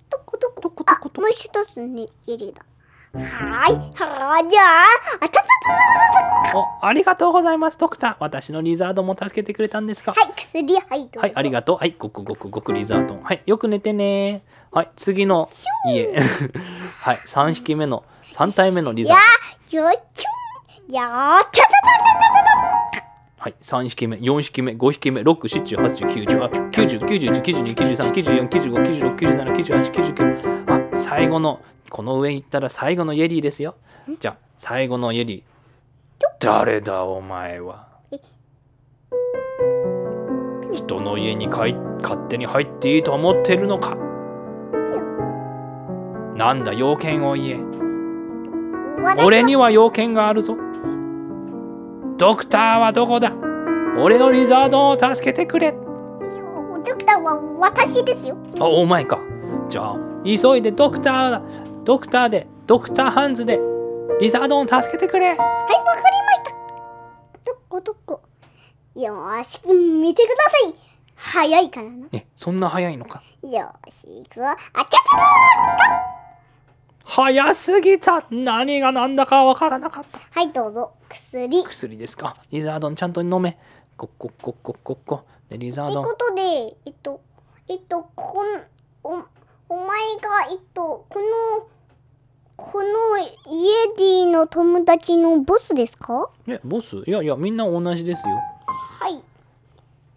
[0.08, 0.84] どこどこどこ？
[0.84, 1.20] どあこ、どこ？
[1.22, 2.64] もう一つね、イリーだ。
[3.14, 4.84] はーい、はーじゃあ、
[5.20, 5.42] あたた
[6.52, 8.16] たおありがとうございます、ドクター。
[8.20, 10.12] 私のリザードンも助けてくれたんですか？
[10.12, 11.76] はい、薬、はい、どうぞはい、ありがとう。
[11.76, 13.22] はい、ごくごくごくリザードン。
[13.22, 14.42] はい、よく寝てね。
[14.70, 15.50] はい、次の
[15.86, 16.08] 家。
[17.00, 19.16] はい、3匹目の、3体目のリザー
[19.72, 19.84] ドン。
[19.84, 20.94] やー、よっちょん。
[20.94, 22.44] やー、たたたたた
[22.96, 23.02] た
[23.42, 30.71] はい、3匹目、4匹目、5匹目、6、7、8、9、10、あ90、91、92、93、94、95、96、97、98、99。
[31.12, 31.60] あ、最後の、
[31.90, 33.74] この上行ったら最後のイエリーですよ。
[34.18, 35.42] じゃあ、最後のイエリー。
[36.40, 37.86] 誰だお前は？
[38.10, 38.20] え？
[40.72, 43.96] 人の家にかい勝手に入っていいと思ってるのか？
[46.34, 47.60] なんだ、要件を言え。
[49.22, 50.56] 俺には要件があるぞ。
[52.16, 53.32] ドクターはどこだ？
[53.98, 55.72] 俺のリザードンを助けてくれ。
[55.72, 55.78] ド
[56.94, 58.36] クターは私ですよ。
[58.58, 59.20] あ、お前か。
[59.68, 61.42] じゃあ、急いでドクターだ。
[61.84, 63.58] ドクターで、ドクターハンズで、
[64.20, 65.30] リザードンを助けてくれ。
[65.30, 65.50] はい、わか
[66.10, 66.50] りました。
[67.44, 68.20] どこどこ。
[68.94, 70.74] よーし、うん見てください。
[71.14, 72.06] 早いからな。
[72.12, 73.22] え、そんな早いのか。
[73.42, 74.46] よーし、行くぞ。
[74.46, 76.12] あちゃちゃちゃ
[77.04, 78.24] 早すぎた。
[78.30, 80.20] 何が何だかわからなかった。
[80.30, 80.92] はい、どうぞ。
[81.08, 81.60] 薬。
[81.60, 82.36] っ薬ですか。
[82.50, 83.58] リザードンちゃんと飲め。
[83.96, 85.24] コッコッコッコッコッコ。
[85.48, 86.16] で、リザードンてこ。
[86.16, 86.42] とで、
[86.86, 87.20] えっと、
[87.68, 88.62] えっと、こん、
[89.04, 89.24] お、
[89.72, 91.66] お前が、えっと、この、
[92.56, 96.28] このイエディの友達のボスですか？
[96.46, 96.96] え、ボス？
[97.06, 98.34] いやいや、みんな同じですよ。
[98.66, 99.22] はい。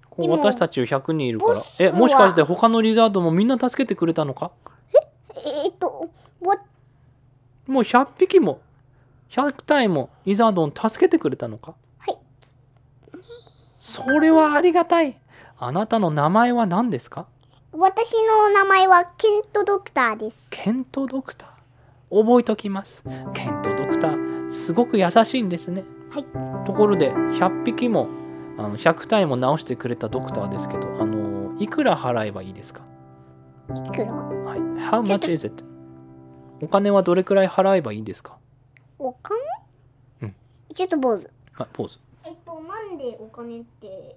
[0.10, 1.68] こうでも私たち100人いるからボス。
[1.80, 4.51] え、もしかして他のリザードンもみんな助けてくれたのか？
[5.45, 6.10] えっと、
[6.41, 6.58] わ、
[7.66, 8.60] もう100匹も
[9.30, 11.76] 100体もリザードン助けてくれたのか？
[11.99, 12.18] はい。
[13.78, 15.18] それはありがたい
[15.58, 17.28] あなたの名前は何ですか？
[17.78, 20.47] 私の名前はケントドクターです。
[20.49, 22.19] ケントドクター？
[22.26, 23.03] 覚えときます。
[23.34, 25.84] ケントドクターすごく優しいんですね。
[26.09, 26.65] はい。
[26.65, 28.07] ところで100匹も
[28.57, 32.82] あの100体も治してくれたドクターですけどあのいくら払えばいいですか？
[33.69, 34.13] いくら？
[34.13, 34.59] はい。
[34.59, 35.65] How much is it?
[36.61, 38.38] お金はどれくらい払えばいいんですか？
[38.99, 39.38] お金？
[40.21, 40.36] うん。
[40.73, 41.30] ちょっと坊主。
[41.51, 44.15] はいポーズえっと、なんでお金って、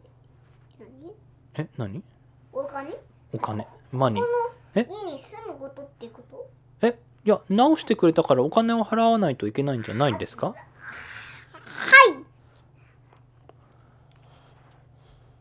[0.78, 1.12] 何？
[1.54, 2.04] え何？
[2.52, 2.96] お金？
[3.32, 3.66] お金。
[3.92, 4.28] マニーこ
[4.74, 6.48] えの家に住むことってこと？
[6.86, 6.98] え？
[7.24, 10.48] いや直してくれたからお金を払わないといけないんじゃないんですか？
[10.48, 10.54] は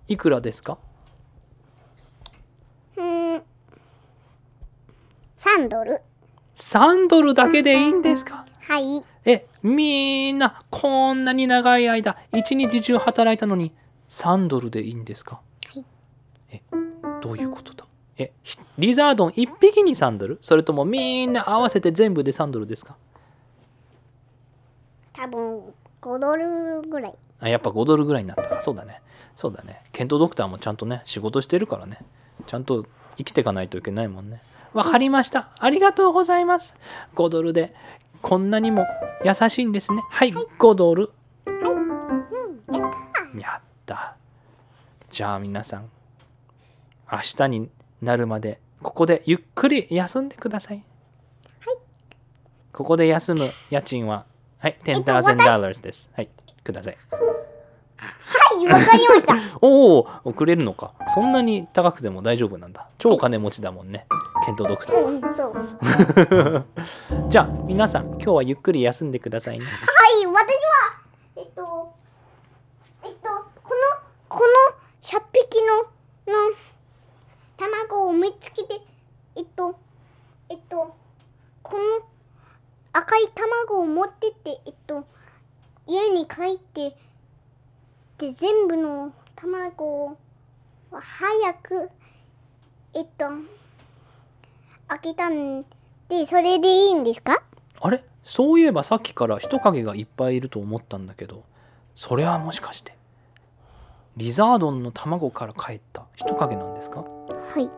[0.08, 0.14] い。
[0.14, 0.78] いくらですか？
[2.96, 3.44] うーん。
[5.38, 6.02] 3ドル。
[6.56, 8.46] 3ドルだけでいいんですか？
[8.62, 9.04] はい。
[9.26, 13.74] えみんなこんなに長い間一日中働いたのに
[14.10, 15.42] 3ドルでいいんですか？
[17.22, 17.86] どういうことだ？
[18.18, 20.40] えひリザードン1匹に3ドル？
[20.42, 22.96] それともみんな合わせて全部で3ドルですか？
[25.14, 25.62] 多分
[26.02, 27.14] 5ドルぐらい。
[27.40, 28.62] あやっぱ5ドルぐらいになったか。
[28.62, 29.02] そうだね。
[29.36, 29.84] そうだね。
[29.92, 32.00] ケントドクターもちゃんとね仕事してるからね。
[32.48, 32.86] ちゃんと
[33.18, 34.42] 生きていかないといけないもんね。
[34.74, 35.52] わかりました。
[35.60, 36.76] ありがとうございます。
[37.16, 37.74] 5ドルで
[38.22, 38.86] こんなにも
[39.24, 40.04] 優しいんですね。
[40.10, 41.12] はい5ドル。
[41.46, 42.92] うん、やっ
[43.32, 44.16] たやった。
[45.10, 45.90] じゃあ皆さん
[47.12, 47.70] 明日に
[48.02, 50.84] なるまでここでゆっくり休んでください。
[52.72, 54.26] ここで休む家賃は
[54.60, 56.10] はいえっと10,000 dollars です。
[56.14, 56.30] はい
[56.64, 56.98] ください。
[57.12, 57.24] はいは
[58.64, 59.36] いわかりました。
[59.62, 60.94] おおくれるのか。
[61.14, 62.88] そんなに高くても大丈夫なんだ。
[62.98, 64.06] 超金持ちだもんね。
[64.46, 65.54] ケントドクターうんそう。
[65.54, 66.66] は
[67.30, 69.66] じゃあ皆さん今日はゆっくり休んでくださいね。
[69.66, 69.72] は
[70.22, 70.34] い、私は、
[71.38, 71.94] えっと、
[73.04, 73.30] えっと、
[73.64, 74.00] この、
[74.30, 76.56] この100匹の、の、
[77.58, 78.82] 卵を見つけて、
[79.36, 79.78] えっと、
[80.50, 80.96] えっと、
[81.64, 81.80] この
[82.94, 85.06] 赤い卵を持ってって、えっと、
[85.88, 86.96] 家に帰って、
[88.18, 90.18] で、全部の卵を
[90.92, 91.90] 早く、
[92.94, 93.26] えっと、
[94.88, 95.64] 開けたん
[96.10, 97.44] で、それでいいんですか？
[97.82, 98.04] あれ？
[98.24, 101.46] そういえばさっきから人影がいっぱいいると思ったんだけど
[101.96, 102.94] それはもしかして
[104.18, 107.06] リザードンの卵から帰った人影なんですか？
[107.48, 107.70] はい。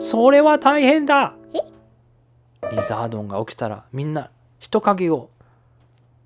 [0.00, 1.34] それは大変だ。
[1.52, 1.60] え？
[2.70, 5.30] リザードンが起きたらみんな人影を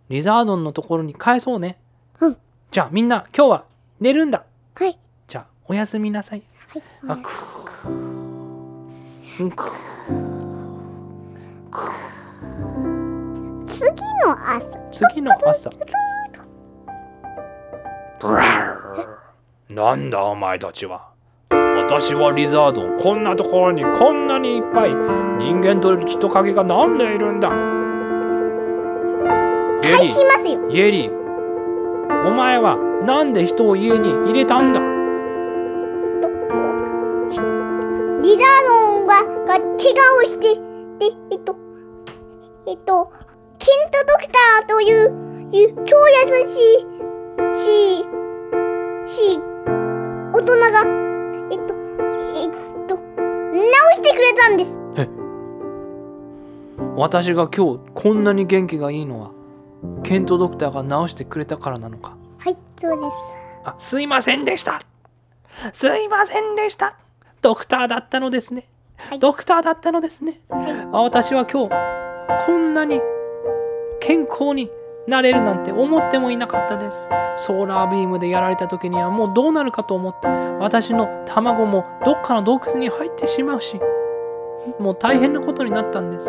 [0.08, 1.78] リザードンのところに返そうね。
[2.20, 2.36] うん。
[2.70, 3.64] じゃあみんな今日は
[4.00, 4.44] 寝るんだ。
[4.74, 4.98] はい。
[5.28, 6.42] じゃあおやすみなさい。
[6.68, 6.82] はい。
[7.08, 9.70] あくーんく
[13.68, 13.90] 次
[14.24, 14.66] の朝。
[14.90, 15.70] 次の朝。
[19.68, 21.09] なんだお前たちは
[21.90, 22.96] 私はリザードン。
[22.98, 24.90] こんなところにこんなにいっぱい
[25.40, 27.48] 人間と人影がなんでいるんだ？
[27.48, 27.52] イ
[29.88, 31.08] エ返リしますイエリ。
[31.08, 34.78] ーお前はなんで人を家に入れたんだ？
[38.22, 41.56] リザードンがが怪我をして、で、えっと、
[42.68, 43.10] えっと、
[43.58, 45.10] ケントドクターという、
[45.50, 46.14] いう超優
[46.46, 46.86] しい、
[47.58, 48.04] し、
[49.12, 49.40] し、
[50.32, 51.09] 大人が、えっと、
[52.34, 52.50] えっ
[52.86, 53.02] と、直
[53.94, 54.78] してくれたんです。
[56.96, 59.30] 私が今日こんなに元気がいいのは
[60.02, 62.16] ケントドクターが治してくれたからなのか？
[62.38, 63.16] はい、そうです。
[63.64, 64.82] あすいませんでした
[65.72, 66.96] すいませんでした
[67.42, 68.66] ドクターだったのですね、
[68.96, 70.72] はいドクターだったのですねはい。
[70.92, 71.74] あ私は今日
[72.46, 73.00] こんなに
[74.00, 74.70] 健康に
[75.06, 76.98] なれるなんて思ってもいなかったです。
[77.38, 83.80] ソーラービームでやられた時にはもうどうなるかと思って私の卵もどっかの洞窟に入ってしまうし
[84.78, 86.26] もう大変なことになったんです。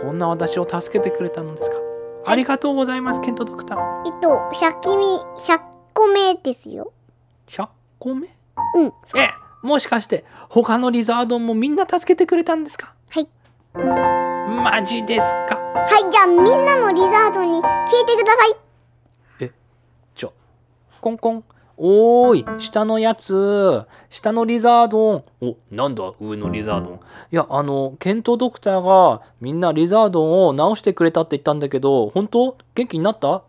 [0.00, 1.76] そんな私を助けてくれたのですか。
[2.24, 3.78] ありがとうございますケントドクター。
[4.06, 5.04] えっと、100きみ、
[5.38, 5.60] 100
[5.92, 6.92] 個目ですよ。
[7.48, 7.68] 100
[7.98, 8.28] 個目？
[8.76, 8.86] うん。
[8.86, 9.30] え。
[9.60, 12.94] もしかして他のリザードンもみんな助けてくれたんですか？
[13.10, 13.28] はい。
[14.48, 15.56] マジですか？
[15.56, 17.62] はい、じゃあみんなのリザードに聞い
[18.06, 19.52] てください。
[20.14, 20.32] ちょ
[21.00, 21.44] コンコン。
[21.76, 23.82] おーい下のやつ。
[24.10, 25.24] 下のリザードン。
[25.40, 27.00] おなんだ上のリザードン。
[27.30, 32.56] いやあのケントドクターがみんなリザードンを直してくれたって言ったんだけど本当？
[32.74, 33.42] 元気になった？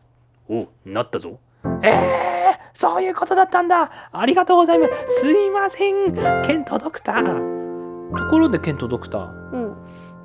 [0.49, 1.37] おなったぞ。
[1.83, 4.09] えー、そういうことだったんだ。
[4.11, 5.21] ありがとうございます。
[5.21, 6.15] すいません。
[6.43, 8.15] ケントドクター。
[8.17, 9.62] ところでケントドクターうん。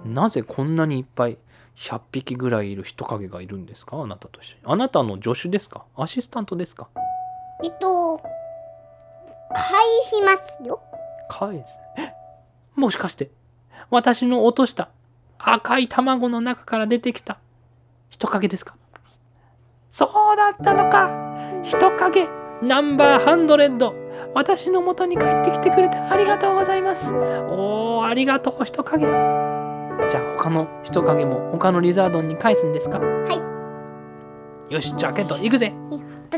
[0.05, 1.38] なぜこんなにいっぱい
[1.76, 3.99] 100匹ぐらいいる人影がいるんですか？
[3.99, 4.61] あなたと一緒に。
[4.64, 5.84] あなたの助手ですか？
[5.96, 6.88] アシスタントですか？
[7.62, 8.20] えっと、
[9.53, 9.64] 返
[10.05, 10.80] しますよ。
[11.28, 11.78] 返す。
[11.96, 12.12] え？
[12.74, 13.30] もしかして
[13.90, 14.90] 私の落とした
[15.38, 17.38] 赤い卵の中から出てきた
[18.09, 18.76] 人影ですか？
[19.90, 21.11] そうだったのか。
[21.64, 22.28] 人影
[22.62, 23.94] ナンバーハンドレッド。
[24.34, 27.14] 私の元に帰ってきてくれてありがとうございます。
[27.14, 29.07] おーありがとう人影
[30.09, 32.99] じゃあ他の人影も他のリザードンに返すんですか？
[32.99, 33.33] は
[34.71, 35.73] いよしじゃあケント行くぜ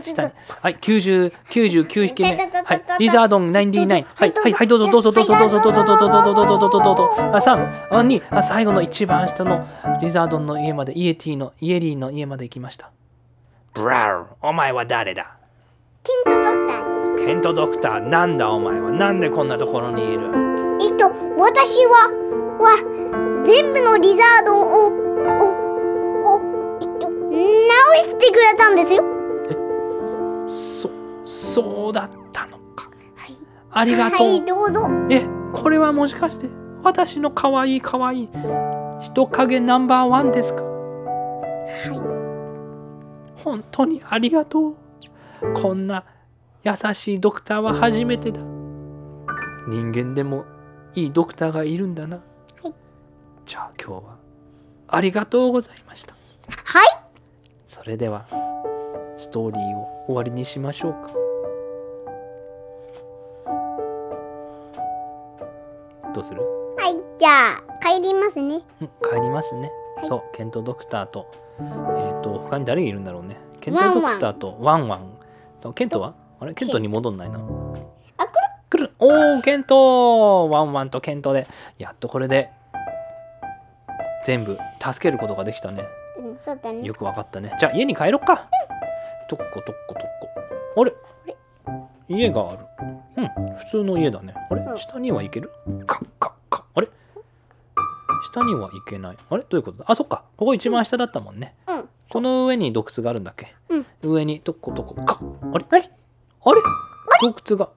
[0.05, 2.37] 下にはい、90、99匹目。
[2.65, 4.07] はい、リザードン99。
[4.15, 7.11] はい、はい、はい、どうぞ、どうぞ、どうぞ、どうぞ、どうぞ、どうぞ、どうぞ、どうぞ、どうぞ、どうぞ、どうぞ。
[7.19, 9.67] あ、3、あ、2、あ、最後の一番下の
[10.01, 12.93] リザードンの家まで、イエティの、イエリーの家まで行きました。
[13.75, 15.37] ブラウお前は誰だ？
[16.05, 17.27] ケントドクターです。
[17.27, 18.91] ケントドクター、なんだお前は？
[18.93, 20.31] なんでこんなところにいる？
[20.81, 22.11] えっと、私は、
[22.61, 24.91] は、全部のリザードンを、を、
[26.35, 26.41] を、
[26.81, 27.17] えっと、直
[27.99, 29.03] してくれたんですよ。
[30.47, 30.91] そ、
[31.25, 32.91] そうだったのか。
[33.17, 33.37] はい。
[33.71, 34.27] ありがとう。
[34.27, 34.89] はい、どうぞ。
[35.11, 36.49] え、これはもしかして、
[36.83, 38.29] 私の可愛い可愛い
[39.01, 40.63] 人影ナンバーワンですか？
[40.63, 40.71] は
[43.45, 44.77] 本当にありがとう。
[45.55, 46.05] こんな
[46.63, 48.41] 優しいドクターは初めてだ。
[49.69, 50.45] 人間でも
[50.95, 52.21] いいドクターがいるんだな。
[53.51, 54.17] はいじゃあ今日は
[54.87, 56.15] ありがとうございました。
[56.15, 56.17] い。
[56.49, 56.87] はい。
[57.67, 58.27] それでは
[59.17, 61.11] ストーリーを終わりにしましょうか。
[66.15, 66.43] どうする？
[66.77, 68.61] はい、じゃあ、帰りますね。
[68.81, 69.71] うん帰りますね。
[69.97, 71.27] はいそう、ケントドクターと、
[71.59, 71.63] え
[72.19, 73.37] っ、と、他に誰がいるんだろうね。
[73.61, 75.11] ケントドクターとワンワン。
[75.61, 76.15] とケントは？
[76.41, 76.55] あれ？
[76.55, 77.39] ケントに戻んないな
[78.17, 78.33] あく
[78.71, 81.47] くるおーケントワンワンとケントで
[81.79, 82.51] やっとこれで
[84.25, 85.83] 全部助けることができたね。
[85.83, 85.89] る
[86.31, 86.83] うんそうだね。
[86.83, 87.55] よくわかったね。
[87.59, 88.49] じゃあ家に帰ろっか。
[89.29, 90.11] とっことっことっ
[90.75, 90.93] こあれ？
[92.09, 92.59] 家がある。
[93.17, 94.35] うん普通の家だね。
[94.51, 94.63] あれ？
[94.63, 94.79] うん。
[94.79, 95.51] 下には行ける？
[95.87, 96.89] カッカッカあれ？
[98.33, 99.17] 下には行けない。
[99.31, 99.43] あれ？
[99.43, 99.79] どういうこと？
[99.79, 100.25] だあそっか。
[100.37, 101.55] ここ一番下だったもんね。
[101.69, 101.89] うん。
[102.11, 103.55] この上に洞窟があるんだっけ？
[103.69, 103.87] うん。
[104.03, 105.21] 上にどこどこか。
[105.53, 105.65] あれ？
[105.71, 105.83] あれ？
[106.43, 106.61] あれ？
[107.23, 107.71] 洞窟が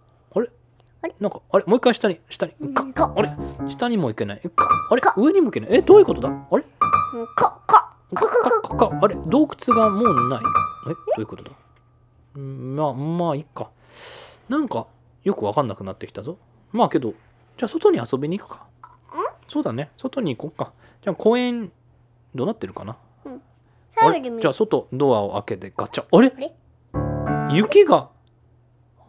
[1.04, 1.14] あれ？
[1.14, 1.66] あれなんかあれ？
[1.66, 2.54] もう一回下に下に。
[2.74, 3.14] かうんか。
[3.16, 3.36] あれ？
[3.70, 4.42] 下にも行けない。
[4.56, 4.70] か。
[4.90, 5.02] あれ？
[5.02, 5.14] か。
[5.18, 5.70] 上にも行けない。
[5.72, 6.30] えどういうことだ？
[6.30, 6.64] あれ？
[7.14, 7.62] うんか。
[7.68, 7.94] か。
[8.16, 8.76] かかかか。
[8.90, 9.00] か。
[9.02, 9.16] あれ？
[9.16, 10.40] 洞窟がもうない。
[10.88, 10.90] え？
[10.90, 11.52] どういうことだ？
[12.36, 13.70] うんまあまあいいか。
[14.50, 14.88] なんか
[15.24, 16.38] よくわかんなくなってきたぞ。
[16.72, 17.12] まあけど
[17.58, 18.66] じゃあ外に遊びに行くか。
[19.48, 19.92] そうだね。
[19.98, 20.72] 外に行こうか。
[21.04, 21.72] じゃあ公園
[22.34, 22.98] どうなってるかな？
[23.26, 23.36] あれ？
[23.96, 26.06] サブで見じゃあ外ドアを開けてガチャ。
[26.12, 26.34] あれ？
[26.36, 26.56] あれ？
[27.56, 28.10] 雪が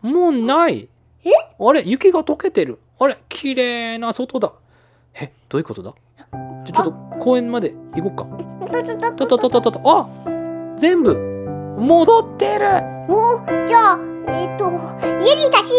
[0.03, 0.90] もうない
[1.24, 1.30] え？
[1.58, 2.78] あれ雪が溶けてる。
[2.98, 4.52] あれ綺麗な外だ。
[5.14, 5.94] えどういうことだ？
[6.64, 8.26] じゃちょっと公園まで行こっか。
[8.70, 9.80] たたたたたた。
[9.84, 10.08] あ
[10.76, 11.14] 全部
[11.78, 12.66] 戻ってる。
[13.08, 13.98] おじゃあ
[14.28, 14.70] えっ、と
[15.24, 15.70] イエリーたち。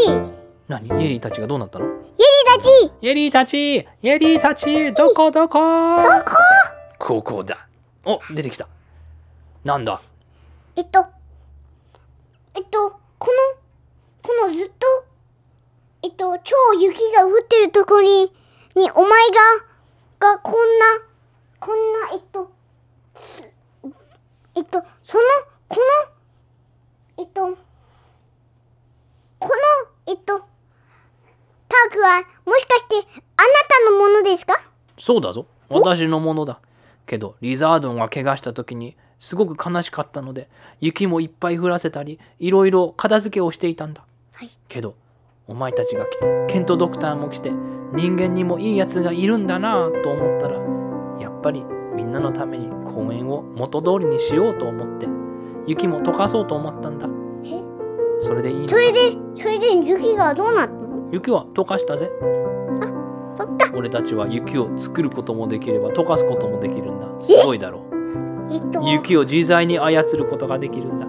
[0.68, 0.88] 何？
[1.02, 1.86] イエリーたちがどうなったの？
[1.86, 2.92] イエリーたち。
[3.02, 5.60] イエリーたちイエリーたちどこどこ？
[5.60, 6.36] どこ？
[6.98, 7.68] ここだ。
[8.06, 8.68] お出てきた。
[9.64, 10.02] なんだ？
[10.76, 11.06] えっと
[12.54, 13.34] えっとこの
[14.22, 15.05] このずっと
[16.06, 18.32] えっと超雪が降ってるとこに
[18.76, 19.10] にお前
[20.20, 20.86] ががこんな
[21.60, 22.52] こんなえっと
[23.16, 23.50] す
[24.54, 25.24] えっとその
[25.68, 25.78] こ
[27.18, 27.58] のえっと
[29.40, 29.54] この
[30.06, 32.98] えっとパークはもしかして
[33.36, 33.48] あな
[33.88, 34.62] たのものですか？
[35.00, 35.48] そうだぞ。
[35.70, 36.62] 私のものだ
[37.08, 40.50] けどリザードンが怪我した時にすごく悲しかったので
[40.80, 44.06] 雪もいっぱい降らせたりいろいろ片付けをしていたんだ。
[44.34, 44.56] はい。
[44.68, 44.96] けど
[45.48, 47.52] お前たちが来てケントドクターも来て
[47.94, 50.60] 人間にもいいやつがいるんだなぁと思ったら
[51.22, 51.64] やっぱり
[51.96, 55.08] みんなのために公園を元通りにしようと思って
[55.68, 57.08] 雪も溶かそうと思ったんだ。
[57.44, 57.62] え？
[58.22, 59.00] それでいいのそれで
[59.36, 61.10] それで雪がどうなったの？
[61.12, 62.10] 雪は溶かしたぜ。
[63.34, 63.72] そっか。
[63.76, 67.08] 俺たちは雪を作ることもできれば溶かすこともできるんだ。
[67.20, 67.86] すごいだろ。
[68.52, 68.82] えっと？
[68.88, 71.08] 雪を自在に操ることができるんだ。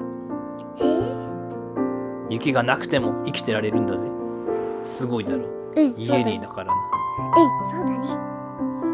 [0.79, 0.83] え？
[0.83, 4.07] ー雪がなくても生きてられるんだぜ
[4.87, 5.45] すごいだろ。
[5.77, 6.73] うんイエそうだからな。
[6.73, 8.09] うんそうだね。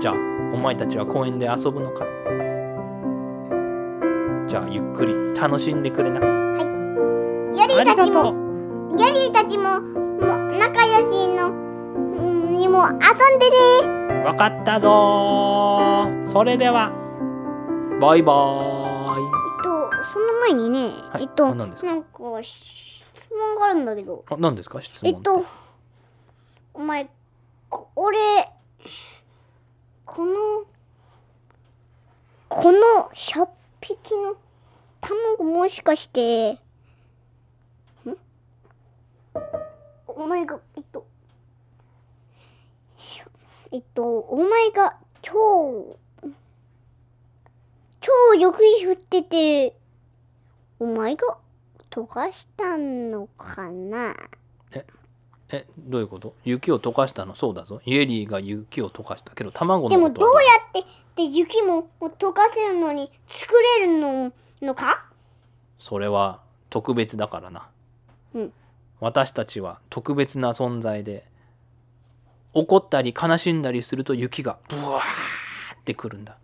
[0.01, 0.14] じゃあ
[0.53, 2.05] お前たちは公園で遊ぶのか。
[4.49, 6.20] じゃあゆっくり楽しんでくれな。
[7.55, 8.34] ヤリありがーたちも
[8.99, 10.26] ヤリーたちもも
[10.59, 11.53] 仲良しのう
[12.53, 12.99] んにも遊ん
[13.38, 13.51] で
[13.86, 14.24] ね。
[14.24, 16.26] わかったぞー。
[16.26, 16.90] それでは
[18.01, 19.22] バイバーイ。
[19.22, 19.26] え
[19.61, 21.22] っとその前にね、はい。
[21.22, 22.03] えっとなんか質問
[23.57, 24.24] があるんだけど。
[24.28, 24.80] あ何ですか？
[24.82, 25.45] 質問えっと
[26.75, 27.09] お前
[27.68, 28.18] こ俺
[30.07, 30.64] この
[32.49, 33.49] この100
[33.81, 34.37] 匹の
[35.01, 36.59] 卵もしかしてん？
[40.07, 41.07] お前がえっと
[43.70, 45.97] えっとお前が超
[48.01, 49.77] 超よく降ってて
[50.79, 51.39] お前が
[51.91, 54.14] 溶かしたのかな？
[55.53, 56.35] えどういうこと？
[56.45, 57.35] 雪を溶かしたの？
[57.35, 57.81] そうだぞ。
[57.85, 60.39] イエリーが雪を溶かしたけど卵のでもどうや
[60.69, 60.81] って
[61.15, 64.33] で雪も溶かせるのに作れるの
[64.63, 65.05] のか？
[65.79, 66.41] それは
[66.71, 67.69] 特別だからな、
[68.35, 68.53] うん。
[69.01, 71.27] 私たちは特別な存在で
[72.55, 76.37] 怒ったり悲しんだりすると雪がブワーってくるんだ。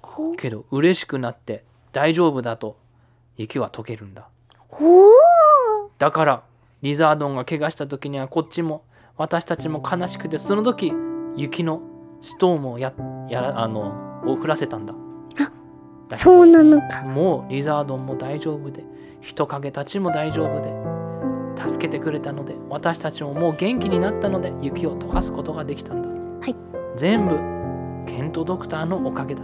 [0.00, 2.78] ほけど嬉しくなって大丈夫だと
[3.36, 4.28] 雪は溶けるんだ。
[4.68, 5.10] ほう。
[5.98, 6.42] だから
[6.82, 8.84] リザードンが怪我した時にはこっちも
[9.16, 10.92] 私たちも悲しくてその時
[11.36, 11.80] 雪の
[12.20, 12.92] ストームをや
[13.28, 14.94] やらあのを降らせたんだ。
[16.08, 17.02] だけどそうなのか。
[17.04, 18.84] もうリザードンも大丈夫で
[19.20, 20.72] 人影たちも大丈夫で
[21.68, 26.08] 助けてくれたので私たちももう元気になったので雪を溶かすことができたんだ。
[26.08, 26.56] はい。
[26.96, 27.36] 全部
[28.06, 29.42] ケントドクターのおかげだ。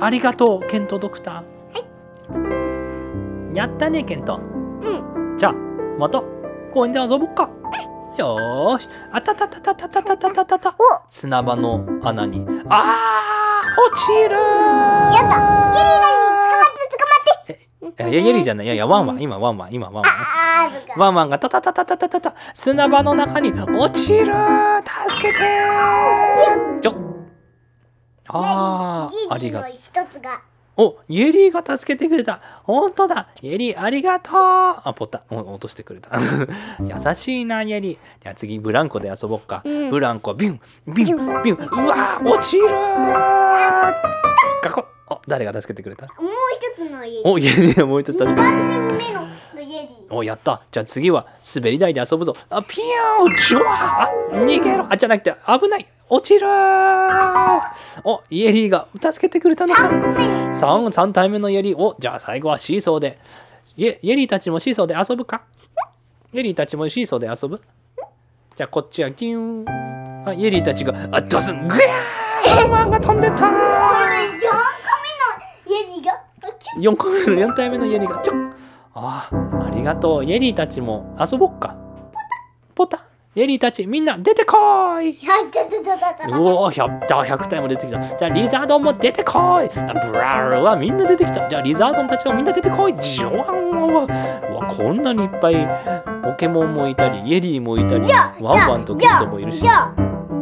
[0.00, 3.56] ありがとうケントドクター。
[3.56, 4.36] やったねケント。
[4.36, 4.40] う
[5.34, 5.36] ん。
[5.36, 5.67] じゃあ
[5.98, 6.22] また
[6.72, 7.50] 公園で遊ぼっか。
[8.16, 8.88] よーし。
[9.12, 10.70] あたたたたたたたたたたた。
[10.70, 10.74] お。
[11.08, 12.46] 砂場の穴に。
[12.68, 15.36] あー落ちるやった。
[15.74, 17.68] イエリーだに捕まって捕まって。
[18.02, 18.66] いや、いやイエリーじゃない。
[18.66, 20.04] いやいや、ワンワン、今、ワンワン、今、ワンワン。
[20.96, 22.34] ワンワンがタタタタタタタタ。
[22.54, 24.26] 砂場の中に落ちる
[25.08, 25.38] 助けて
[26.82, 26.94] ちょ。
[28.28, 29.62] ああ、ありが。
[29.62, 30.42] とう一つが
[30.78, 32.40] おイエリーが助けてくれた。
[32.62, 33.30] 本当だ。
[33.42, 34.34] イエリーありがとう。
[34.36, 36.10] あポタお落としてくれた。
[36.80, 37.98] 優しいなイエリー。
[38.22, 39.90] じゃあ次ブランコで遊ぼっか、うん。
[39.90, 41.84] ブランコビュンビュンビュン。
[41.84, 42.68] うわ落ちる
[44.62, 44.97] ガコお
[45.28, 46.06] 誰が助けてくれた？
[46.06, 47.20] もう一つのイエ。
[47.24, 48.50] おイエリーがもう一つ助けてくれた。
[48.50, 49.28] 目の
[49.62, 50.14] イエリー。
[50.14, 50.62] おやった。
[50.72, 52.34] じゃあ次は滑り台で遊ぶぞ。
[52.50, 54.10] あピヨーンジュワーあ
[54.44, 54.86] 逃げろ。
[54.90, 55.86] あじゃなくて危ない。
[56.08, 56.46] 落ちる
[58.04, 59.82] おイエリーが助けてくれたのか。
[59.82, 60.34] 三個目に。
[60.54, 61.76] 3, 三体目のイエリー。
[61.76, 63.18] おじゃあ最後はシーソーで。
[63.76, 65.42] イエイエリーたちもシーソーで遊ぶか？
[66.32, 67.60] イエリーたちもシーソーで遊ぶ？
[68.56, 70.28] じゃあこっちはギューン。
[70.28, 71.68] あイエリーたちがあドスン。
[71.68, 72.68] グヤー。
[72.68, 73.46] ワンが飛んでった
[75.68, 76.22] イエが。
[76.58, 78.36] キュッ4個目の4体目のイエがちょっ
[78.94, 80.24] ああありがとう。
[80.24, 81.76] イエリーたちも遊ぼっか。
[82.74, 83.04] ポタ。
[83.34, 85.18] イエリーたちみんな出てこーい。
[86.28, 88.00] うおー100だ100体も出てきた。
[88.00, 89.68] じゃあリザードンも出てこい。
[89.78, 91.48] あブラーはみんな出てきた。
[91.48, 92.96] じゃあリザードンたちもみんな出てこい。
[92.96, 95.68] ジョワンうわこんなにいっぱい
[96.24, 98.10] ポケモンもいたりイエリーもいたり
[98.40, 99.62] ワンワンとケントもいるし。
[99.62, 99.92] じゃあ、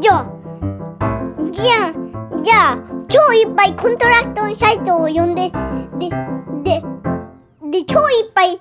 [0.01, 0.27] じゃあ、
[1.51, 2.06] じゃあ、
[2.43, 2.79] じゃあ、
[3.09, 5.51] 超いっぱい construction site を呼んで、
[5.99, 6.11] で、
[6.63, 6.83] で、
[7.71, 8.61] で、超いっぱい、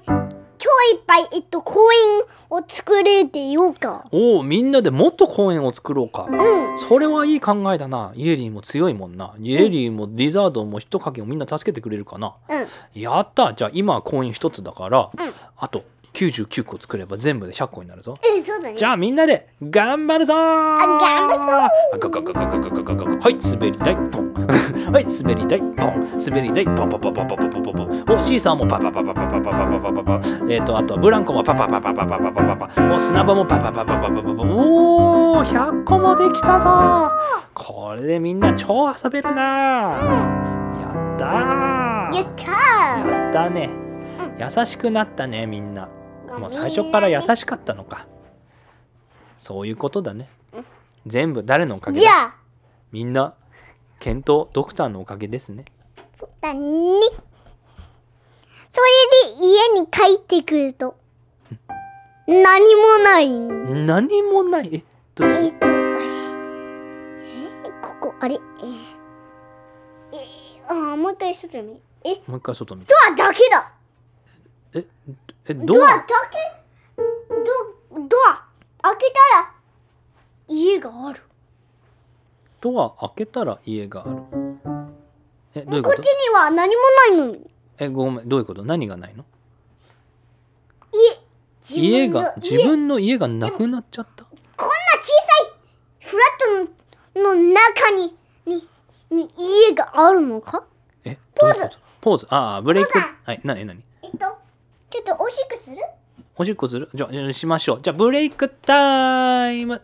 [0.57, 4.05] 超いっぱい、えっと、公園を作れって言おうか。
[4.11, 6.28] おおみんなでもっと公園を作ろうか。
[6.30, 6.80] うん。
[6.80, 8.13] それはいい考えだな。
[8.15, 9.36] イエリーも強いもんな。
[9.39, 12.36] イエリーもリザードンも人影をみんな助けてくれるかな。
[12.49, 13.01] うん。
[13.01, 13.53] やった。
[13.53, 15.34] じゃあ今は公園1つだから、うん。
[15.57, 15.84] あと
[16.16, 18.18] 99個作れば全部で100個になるぞ。
[18.24, 18.76] うん、そうだね。
[18.76, 20.38] じゃあみんなで頑張るぞー。
[20.38, 21.43] 頑張るぞ。
[21.45, 23.05] あガガガガガガガガガ。
[23.05, 24.34] ガはい滑り台ポン。
[24.91, 26.18] はい滑り台ポン。
[26.26, 28.03] 滑り台ポンポンポンポンポンポンポン。
[28.05, 37.11] ポンおシーサーもパパパパパパパパパパえっとあとはブランコもパパパパパパパパパパお砂場もパパパパパパパおー100個もできたぞ
[37.53, 39.41] これでみんな超遊べるな
[40.80, 42.16] やったー。
[42.16, 42.51] やった
[43.09, 43.70] やったね。
[44.38, 45.84] 優しくなったねみんな。
[45.84, 46.05] ー
[46.39, 48.07] もう最初から優しかったのか。
[49.38, 50.29] そういうことだね。
[51.05, 52.01] 全部誰のおかげだ？
[52.01, 52.36] じゃあ、
[52.91, 53.36] みんな
[53.99, 55.65] ケントドクターのおかげですね。
[56.17, 56.61] そうだね。
[58.71, 60.97] それで家に帰ってくると、
[62.27, 64.69] 何もないん何もない？
[64.73, 64.83] え
[65.13, 65.69] どうえっと、え
[67.81, 68.36] ここ、あれ？
[68.36, 68.39] え
[70.13, 70.19] え
[70.67, 71.79] あーもう一回外見。
[72.03, 72.86] え、もう一回外見。
[72.86, 73.71] てドアだけだ。
[74.73, 74.86] え
[75.47, 75.97] えドアドア？
[75.97, 76.37] だけ
[77.93, 78.45] ドドア
[78.81, 79.53] 開けたら
[80.47, 81.21] 家がある。
[82.61, 84.09] ドア開けたら家がある。
[85.53, 87.49] えどういうここっちには何もないのに。
[87.77, 88.63] えごめんどういうこと？
[88.63, 89.23] 何がないの？
[90.93, 94.25] 家、家自分のが自分の家がなくなっちゃった？
[94.25, 96.73] こんな小さいフラッ
[97.13, 98.15] トのの中に
[98.45, 98.67] に
[99.11, 100.63] に家があるのか？
[101.03, 101.77] えどういうこと？
[102.01, 102.27] ポーズ。
[102.29, 102.93] ああブレイク。
[102.93, 103.07] ポーズ。
[103.25, 103.77] はい何何？
[103.77, 103.85] えっと、
[104.89, 105.77] ちょっとおしっこする？
[106.38, 106.89] おしっこする？
[106.93, 107.81] じゃしましょう。
[107.81, 109.81] じゃあブレイクタイム。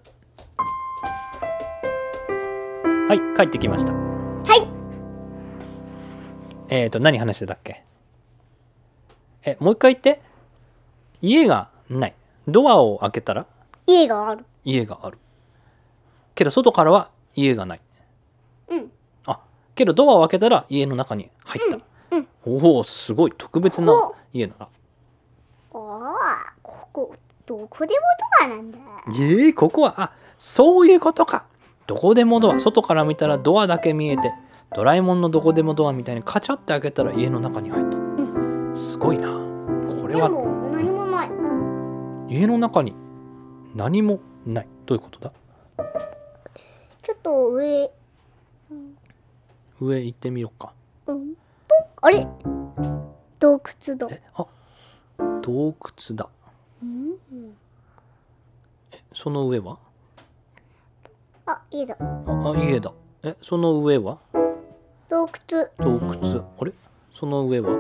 [3.08, 3.94] はい帰ってきました。
[3.94, 4.68] はい。
[6.70, 7.84] えっ、ー、と何話してたっけ？
[9.44, 10.22] えもう一回言って。
[11.22, 12.16] 家がない。
[12.48, 13.46] ドアを開けたら？
[13.86, 14.46] 家がある。
[14.64, 15.18] 家がある。
[16.36, 17.82] けど外からは家がない。
[18.70, 18.92] うん。
[19.26, 19.42] あ
[19.76, 21.78] けどドアを開けたら家の中に入った、
[22.16, 23.34] うんおおすごい。
[23.38, 24.68] 特別なお家な
[26.62, 27.16] ここ、
[27.46, 28.00] どこでも
[28.40, 28.78] ドアなんだ。
[29.08, 31.46] えー、ここはあそういうことか。
[31.88, 32.60] どこでもドア。
[32.60, 34.34] 外から見たらドアだけ見えて
[34.74, 37.98] ドラえもんのどこでもドアみたいにカチャって開けたら家の中に入った、
[38.76, 39.28] すごいな。
[39.88, 41.30] これはでも、何もない。
[42.30, 42.96] 家の中に
[43.76, 44.68] 何もない。
[44.86, 45.32] どういうことだ？
[47.04, 47.92] ちょっと上、
[49.82, 50.74] 上行ってみようか。
[51.08, 51.34] うん、
[51.68, 52.28] ポンあれ？
[53.40, 54.08] 洞窟だ。
[54.10, 54.46] えあ
[55.42, 56.28] 洞窟だ。
[56.84, 57.18] うん、
[59.14, 59.78] その上は？
[61.46, 61.96] あ、家だ。
[62.00, 62.92] ああ家だ。
[63.24, 64.18] えその上は？
[65.10, 65.70] 洞窟。
[65.78, 66.46] 洞窟。
[66.60, 66.74] あれ？
[67.14, 67.80] その上は？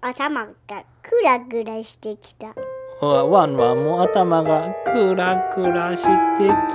[0.00, 2.54] 頭がクラクラしてきた。
[3.00, 6.08] あワンワンも頭がクラクラして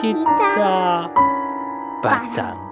[0.01, 1.09] きた。
[2.03, 2.66] バタン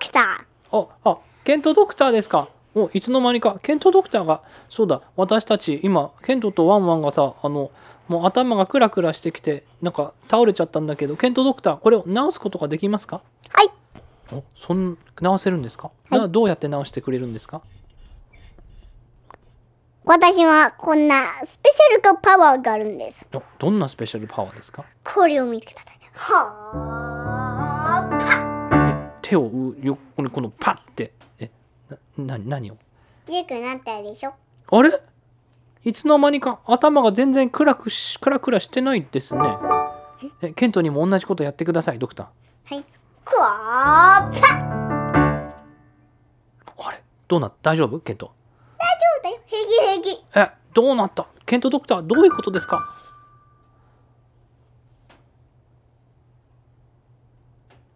[0.00, 7.70] ドクタああケントドクターですかおいつの間にかケントドクターがそうだ私たち今ケントとワンワンがさあの
[8.08, 13.22] もう頭がクラクラしてきてなんか倒れちゃったんだけどケントドクターこれを治すことができますか？
[13.50, 13.58] ー。
[13.58, 13.70] はい。
[14.32, 17.60] おそん治せるんですか、はいなどうやって治してくれるんですか？
[20.04, 23.26] 私はこんなスペシャルパワーがあるんです。
[23.32, 24.84] おどんなスペシャルパワーですか？
[25.04, 25.92] これを見てください。
[26.14, 27.01] はーパえ
[29.32, 31.14] 手をう横にこのパッて。
[31.38, 31.50] え
[32.18, 32.76] なな何を？
[33.26, 34.34] 強くなったでしょ？
[34.70, 35.00] あれ？
[35.84, 39.42] いつの間にか頭が全然暗くしクラクラしてないですね。
[40.42, 42.74] えケントにも同じことやってくださいドクター。
[42.74, 42.84] はい。
[43.24, 44.48] くわーパ
[46.76, 47.02] あれ？
[47.26, 47.70] どうなった？
[47.70, 47.98] 大丈夫？
[48.00, 48.32] ケント。
[48.78, 49.38] 大丈夫だよ。
[49.46, 49.70] 平気
[50.02, 50.24] 平気。
[50.36, 51.26] えどうなった？
[51.46, 53.01] ケントドクターどういうことですか？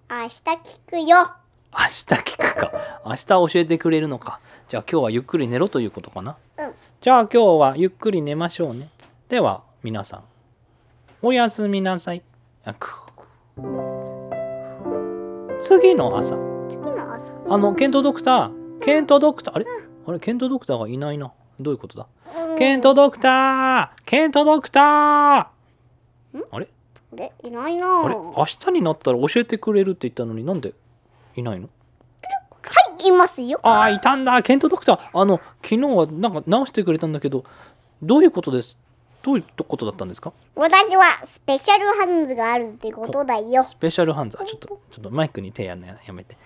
[0.09, 1.33] 明日聞くよ。
[1.73, 2.71] 明日聞くか。
[3.05, 4.39] 明日教えてくれるのか。
[4.69, 6.37] じゃあ今日はゆっくり寝ろということかな。
[6.59, 6.73] うん。
[7.01, 8.89] じゃあ今日はゆっくり寝ましょうね。
[9.29, 10.23] では皆さん
[11.23, 12.23] おやすみなさい。
[15.61, 16.37] 次の朝。
[16.71, 17.33] 次の朝。
[17.49, 18.79] あのケントドクター。
[18.81, 19.55] ケントドクター。
[19.57, 19.67] あれ？
[20.07, 20.21] あれ？
[20.21, 21.33] ケントドクターがいないな。
[21.59, 22.07] どういうことだ？
[22.57, 24.03] ケントドクター！
[24.05, 24.83] ケントドクター！
[24.85, 25.51] あ
[26.33, 26.39] れ？
[26.53, 26.59] あ
[27.17, 28.05] れいないな。
[28.05, 28.14] あれ？
[28.14, 30.75] 明日になったら教えてくれるって言ったのになんで
[31.35, 31.69] いないの？
[32.62, 33.59] はい、いますよ。
[33.62, 34.43] ああいたんだ。
[34.43, 35.19] ケントドクター。
[35.19, 37.45] あの昨日はなんか直してくれたんだけど
[38.03, 38.77] どういうことです？
[39.23, 40.33] どういうことだったんですか？
[40.55, 43.64] 私はスペシャルハンズがあるってことだよ。
[43.64, 44.39] スペシャルハンズ。
[44.41, 46.37] あちょっとちょっとマイクに手やんのややめて。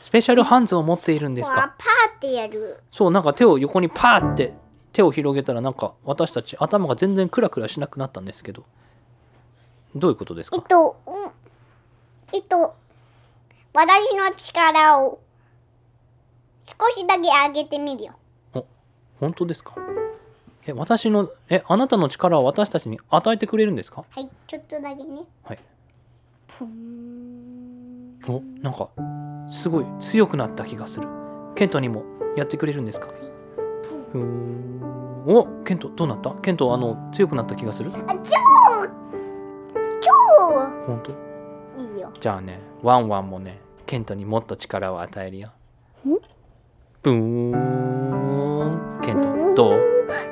[0.00, 1.56] スペシャルハンズを持っているんですか？
[1.56, 2.78] わパーってやる。
[2.90, 4.54] そうなんか手を横にパーって
[4.92, 8.64] 手を広げたらなんか私たち頭が全然クラクラしなくなったんですけど
[9.94, 10.56] どういうことですか？
[10.56, 11.14] えっと、うん
[12.32, 12.74] えっと、
[13.72, 15.18] 私の力を
[16.66, 18.12] 少しだけ上げてみるよ。
[19.20, 19.74] 本当ですか？
[20.66, 24.04] え私のえあなたの力を私たちに与えてくれるんですか？
[24.10, 25.22] はい、ちょっとだけね。
[25.42, 25.58] はい。
[28.28, 28.88] おなんか
[29.50, 31.08] すごい強くなった気がする。
[31.54, 32.04] ケントにも
[32.36, 33.08] やってくれるんですか？
[34.12, 35.24] ふーん。
[35.26, 36.30] おケントどうなった？
[36.42, 37.90] ケントあの強くなった気がする？
[37.90, 38.36] あ、超超
[40.86, 41.12] 本当？
[41.82, 42.10] いいよ。
[42.18, 45.50] じゃあねワンワンもねケントにもっと力を与えるよ。
[46.06, 46.10] ん？
[47.02, 49.00] ブーン。
[49.02, 49.78] ケントどう？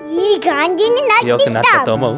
[0.09, 1.39] いい感じになってきた。
[1.39, 2.17] 強くなったと思う？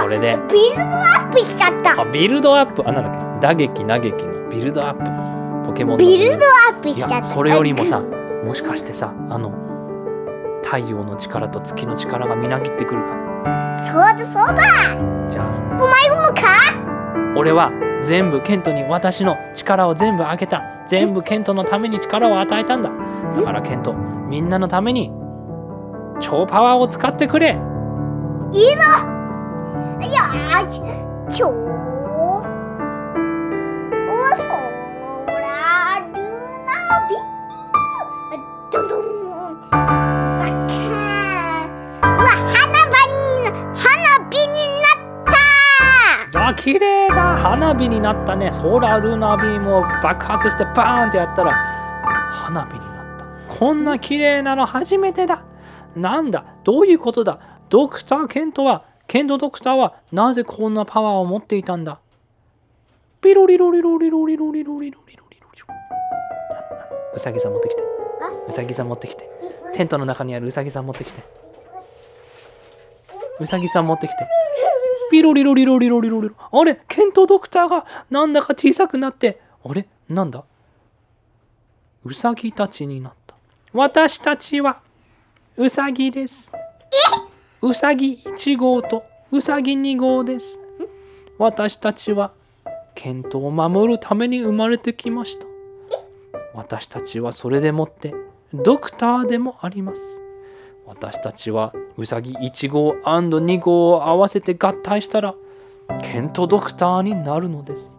[0.00, 0.36] これで。
[0.36, 2.00] ービルドアップしちゃった。
[2.00, 2.82] あビルドアップ？
[2.88, 3.46] あなんだっけ？
[3.46, 5.04] 打撃打撃のビルドアップ。
[5.66, 6.04] ポケモンの。
[6.04, 7.24] ビルドアップしちゃった。
[7.24, 9.52] それよりもさもしかしてさあの
[10.62, 13.27] 太陽の力と月の力がみなぎってくるか？
[13.90, 14.62] そうだそうだ。
[15.30, 15.46] じゃあ。
[15.80, 16.42] お前もか？
[17.36, 17.70] 俺は
[18.02, 20.62] 全部ケントに私の力を全部あげた。
[20.88, 22.90] 全部ケントのために力を与えたんだ。
[23.36, 25.12] だからケントみんなのために
[26.20, 27.58] 超パワーを使ってくれ。
[28.52, 28.72] いいぞ
[30.00, 30.80] いやーち
[31.38, 31.52] 超
[46.62, 48.52] 綺麗だ花火になったね。
[48.52, 51.52] ソーラルナビームを爆発してバーンってやったら
[52.30, 53.54] 花火になった。
[53.54, 55.44] こんな綺麗なの初めてだ。
[55.96, 56.44] なんだ？
[56.64, 57.38] どういうことだ？
[57.70, 62.00] ドクターケントはケントドクターはなぜこんなパワーを持っていたんだ？
[63.20, 65.62] ピロリロリロリロリロリロリロリロリロリ
[67.14, 67.82] うさぎさん持ってきて
[68.48, 69.28] うさぎさん持ってきて
[69.72, 71.22] テントの中にあるうさぎさん持ってきて
[73.40, 74.28] うさぎさん持ってきて
[75.18, 76.34] ピロリロリロリロリロリロ。
[76.38, 79.40] あれケントドクターがなんだか小さくなって。
[79.64, 80.44] あれなんだ？
[82.04, 83.34] うさぎたちになった。
[83.72, 84.80] 私たちは
[85.56, 86.52] うさぎです。
[87.60, 89.02] うさぎ1号と
[89.32, 90.56] うさぎ2号です。
[91.36, 92.30] 私たちは
[92.94, 95.48] ケントを守るために生まれてきました。
[96.54, 98.14] 私たちはそれでもって
[98.54, 100.00] ドクターでもあります。
[100.88, 105.34] 私たちはウサギ1号 &2 号を合わせて合体したら
[106.02, 107.98] ケントドクターになるのです。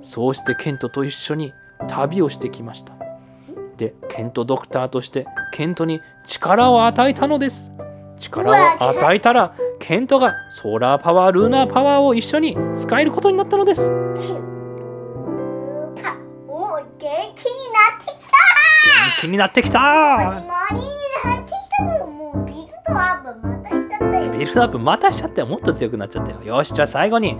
[0.00, 1.52] そうしてケントと一緒に
[1.86, 2.94] 旅をしてきました。
[3.76, 7.70] でケントドクターとしてケントに力を与えたのです。
[8.16, 13.90] 力を与えたらケントがソーラーパワールーナーパワーを一緒に使えることになったのです。
[13.90, 14.14] 元
[16.02, 16.16] パ
[16.48, 20.42] お元気になってきた気になってきた
[24.38, 26.42] ビルドアップまたしちゃってもっと強くなっちゃったよ。
[26.42, 27.38] よしじゃあ最後に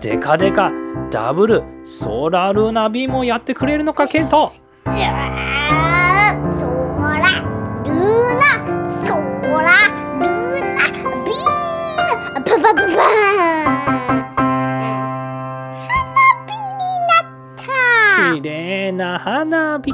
[0.00, 0.70] デカデカ
[1.10, 4.52] ダブルソーラールーナービームをやってくれるのかケント。
[4.86, 7.42] いやーそら
[7.84, 8.42] ルーナ
[9.04, 10.78] そらルーナ
[11.24, 11.46] ビーム
[12.34, 12.88] パパパパーン。
[15.86, 15.94] 花
[16.46, 17.62] 火になった
[18.34, 19.92] 綺麗な花火。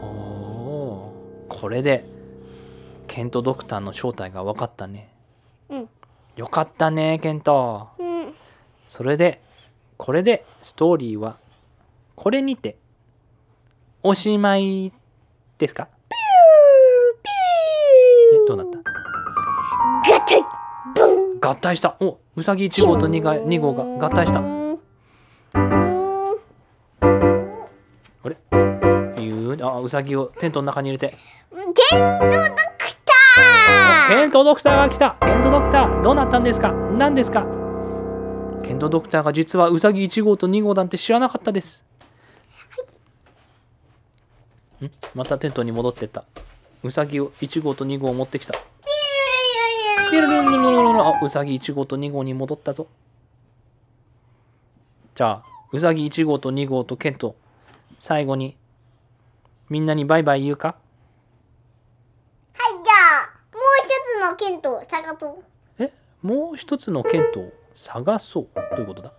[0.00, 2.06] おーここれで
[3.12, 5.12] ケントドクターの正体が分かったね。
[5.68, 5.88] うん。
[6.36, 7.88] よかったねケント。
[7.98, 8.32] うん。
[8.86, 9.42] それで
[9.96, 11.36] これでストーリーは
[12.14, 12.76] これにて
[14.04, 14.92] おしまい
[15.58, 15.88] ですか？
[18.32, 18.78] えどうなった？
[20.08, 20.44] ガタイ
[20.94, 21.40] ブン。
[21.40, 21.96] 合体した。
[21.98, 24.06] おうさぎ1号と 2, が2号が。
[24.06, 24.38] 合体した。
[24.38, 24.78] う
[28.22, 28.36] あれ？
[29.20, 29.64] ゆう？
[29.66, 31.16] あうさぎをテントの中に入れて。
[31.52, 32.69] ケントドクター
[34.08, 35.16] ケントドクターが来た。
[35.20, 36.72] ケントドクターどうなったんですか？
[36.72, 37.46] 何ですか？
[38.62, 41.84] ケントドクターが実はウサギ1号と2号なんて知らなかったです、
[44.82, 44.90] ん？
[45.14, 46.24] またテントに戻ってった。
[46.82, 48.54] ウサギを1号と2号を持ってきた。
[50.10, 52.88] ピルルルルルルルあウサギ1号と2号に戻ったぞ
[55.14, 57.36] じゃあウサギ1号と2号とケント
[58.00, 58.56] 最後に
[59.68, 60.74] みんなにバイバイ言うか
[62.54, 65.44] はい、じゃあ、もう一つのケントを探そう。
[65.78, 69.12] えもう一つのケントを探そうどういうことだ？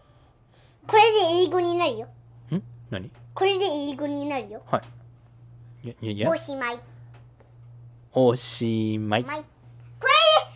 [0.88, 2.08] これで英語になるよ。
[2.52, 2.64] ん？
[2.90, 3.12] 何？
[3.36, 4.64] これで英語になるよ。
[5.84, 5.90] い。
[5.90, 6.30] やいやいや。
[6.32, 6.80] おしまい。
[8.14, 9.24] おしまい。
[9.24, 9.46] これで、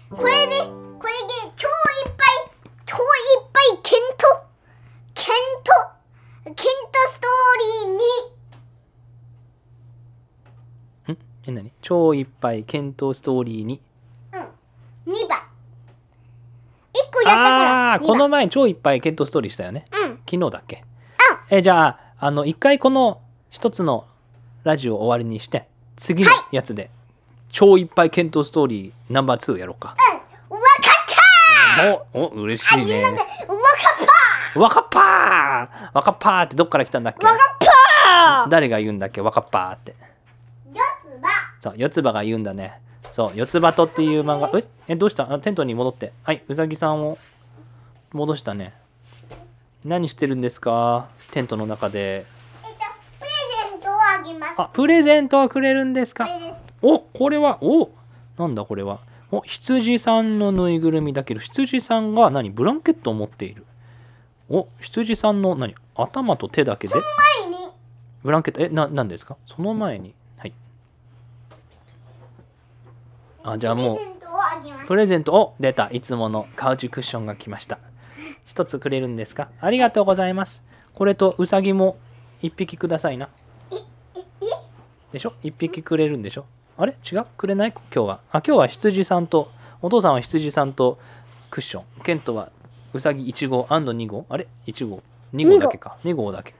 [0.09, 1.71] これで、これで超い
[2.09, 2.27] っぱい、
[2.85, 3.01] 超いっ
[3.53, 4.25] ぱいケント、
[5.13, 5.25] ケン
[5.63, 5.71] ト、
[6.45, 6.63] ケント
[7.09, 11.17] ストーリーに、ん？
[11.47, 11.71] え何？
[11.81, 13.79] 超いっぱい検討ストーリーに
[14.33, 15.39] うん、2番。
[16.93, 17.84] 1個やったから。
[17.99, 19.85] この前超いっぱい検討ストーリーしたよね。
[19.91, 20.83] うん、昨日だっけ？
[21.49, 24.05] えじゃああの一回この一つの
[24.63, 26.89] ラジオを終わりにして次のやつで、
[27.49, 29.95] 超いっぱい検討ストーリーナンバー2やろうか。
[30.49, 33.63] うん、わかったおお嬉しいーなんねでわか
[34.53, 35.95] ったわかっぱー！
[35.95, 36.41] わかっぱー！
[36.43, 37.25] ってどっから来たんだっけ？
[37.25, 39.21] わかった誰が言うんだっけ？
[39.21, 39.93] わかっぱーって。
[40.71, 41.29] ーよつば。
[41.59, 42.79] そう、四つ葉が言うんだね。
[43.11, 44.49] そう、四つ葉とっていう漫画。
[44.57, 45.31] え、えどうした？
[45.31, 46.13] あテントに戻って。
[46.23, 47.17] はい、うさぎさんを
[48.15, 48.73] 戻したね。
[49.83, 51.09] 何してるんですか？
[51.31, 52.25] テントの中で。
[52.63, 52.79] えっと、
[53.19, 53.29] プレ
[53.69, 54.53] ゼントをあげます。
[54.57, 56.27] あ、プレゼントをくれるんですか？
[56.81, 57.89] お、これは、お、
[58.37, 59.01] なんだこれは？
[59.31, 62.51] お、羊さんのぬいぐるみだけど、羊さんが何？
[62.51, 63.65] ブランケットを持っている。
[64.49, 65.75] お、羊さんの何？
[65.93, 66.93] 頭と手だけで？
[67.41, 67.57] 前に、
[68.23, 69.35] ブランケット、え、な、なんですか？
[69.45, 70.15] その前に。
[70.37, 70.53] はい。
[73.43, 74.05] あ、じゃあもうプレ。
[74.05, 74.87] ゼントをあげます。
[74.87, 75.33] プレゼント？
[75.33, 77.77] を出たいつものカウチクッションが来ました
[78.45, 79.49] 一つくれるんですか？
[79.59, 80.63] ありがとうございます。
[80.93, 81.97] これとウサギも
[82.41, 83.29] 一匹くださいな。
[85.11, 85.33] でしょ？
[85.43, 86.45] 一匹くれるんでしょ？
[86.77, 86.95] あれ？
[87.11, 87.25] 違う？
[87.37, 87.71] くれない？
[87.71, 88.19] 今日は。
[88.31, 89.51] あ今日は羊さんと
[89.81, 90.99] お父さんは羊さんと
[91.49, 91.83] クッション。
[92.03, 92.51] ケントは
[92.93, 94.25] ウサギ1号 &2 号。
[94.29, 95.01] あれ？1号。
[95.33, 95.97] 2号だけか。
[96.03, 96.55] 2号だけ。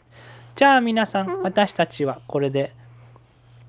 [0.55, 2.73] じゃあ皆さん私たちはこれで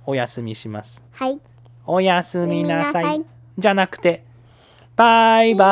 [0.04, 1.02] お休みします。
[1.12, 1.40] はい。
[1.84, 3.24] おやすみなさい。
[3.58, 4.24] じゃなくて
[4.96, 5.66] 拜拜。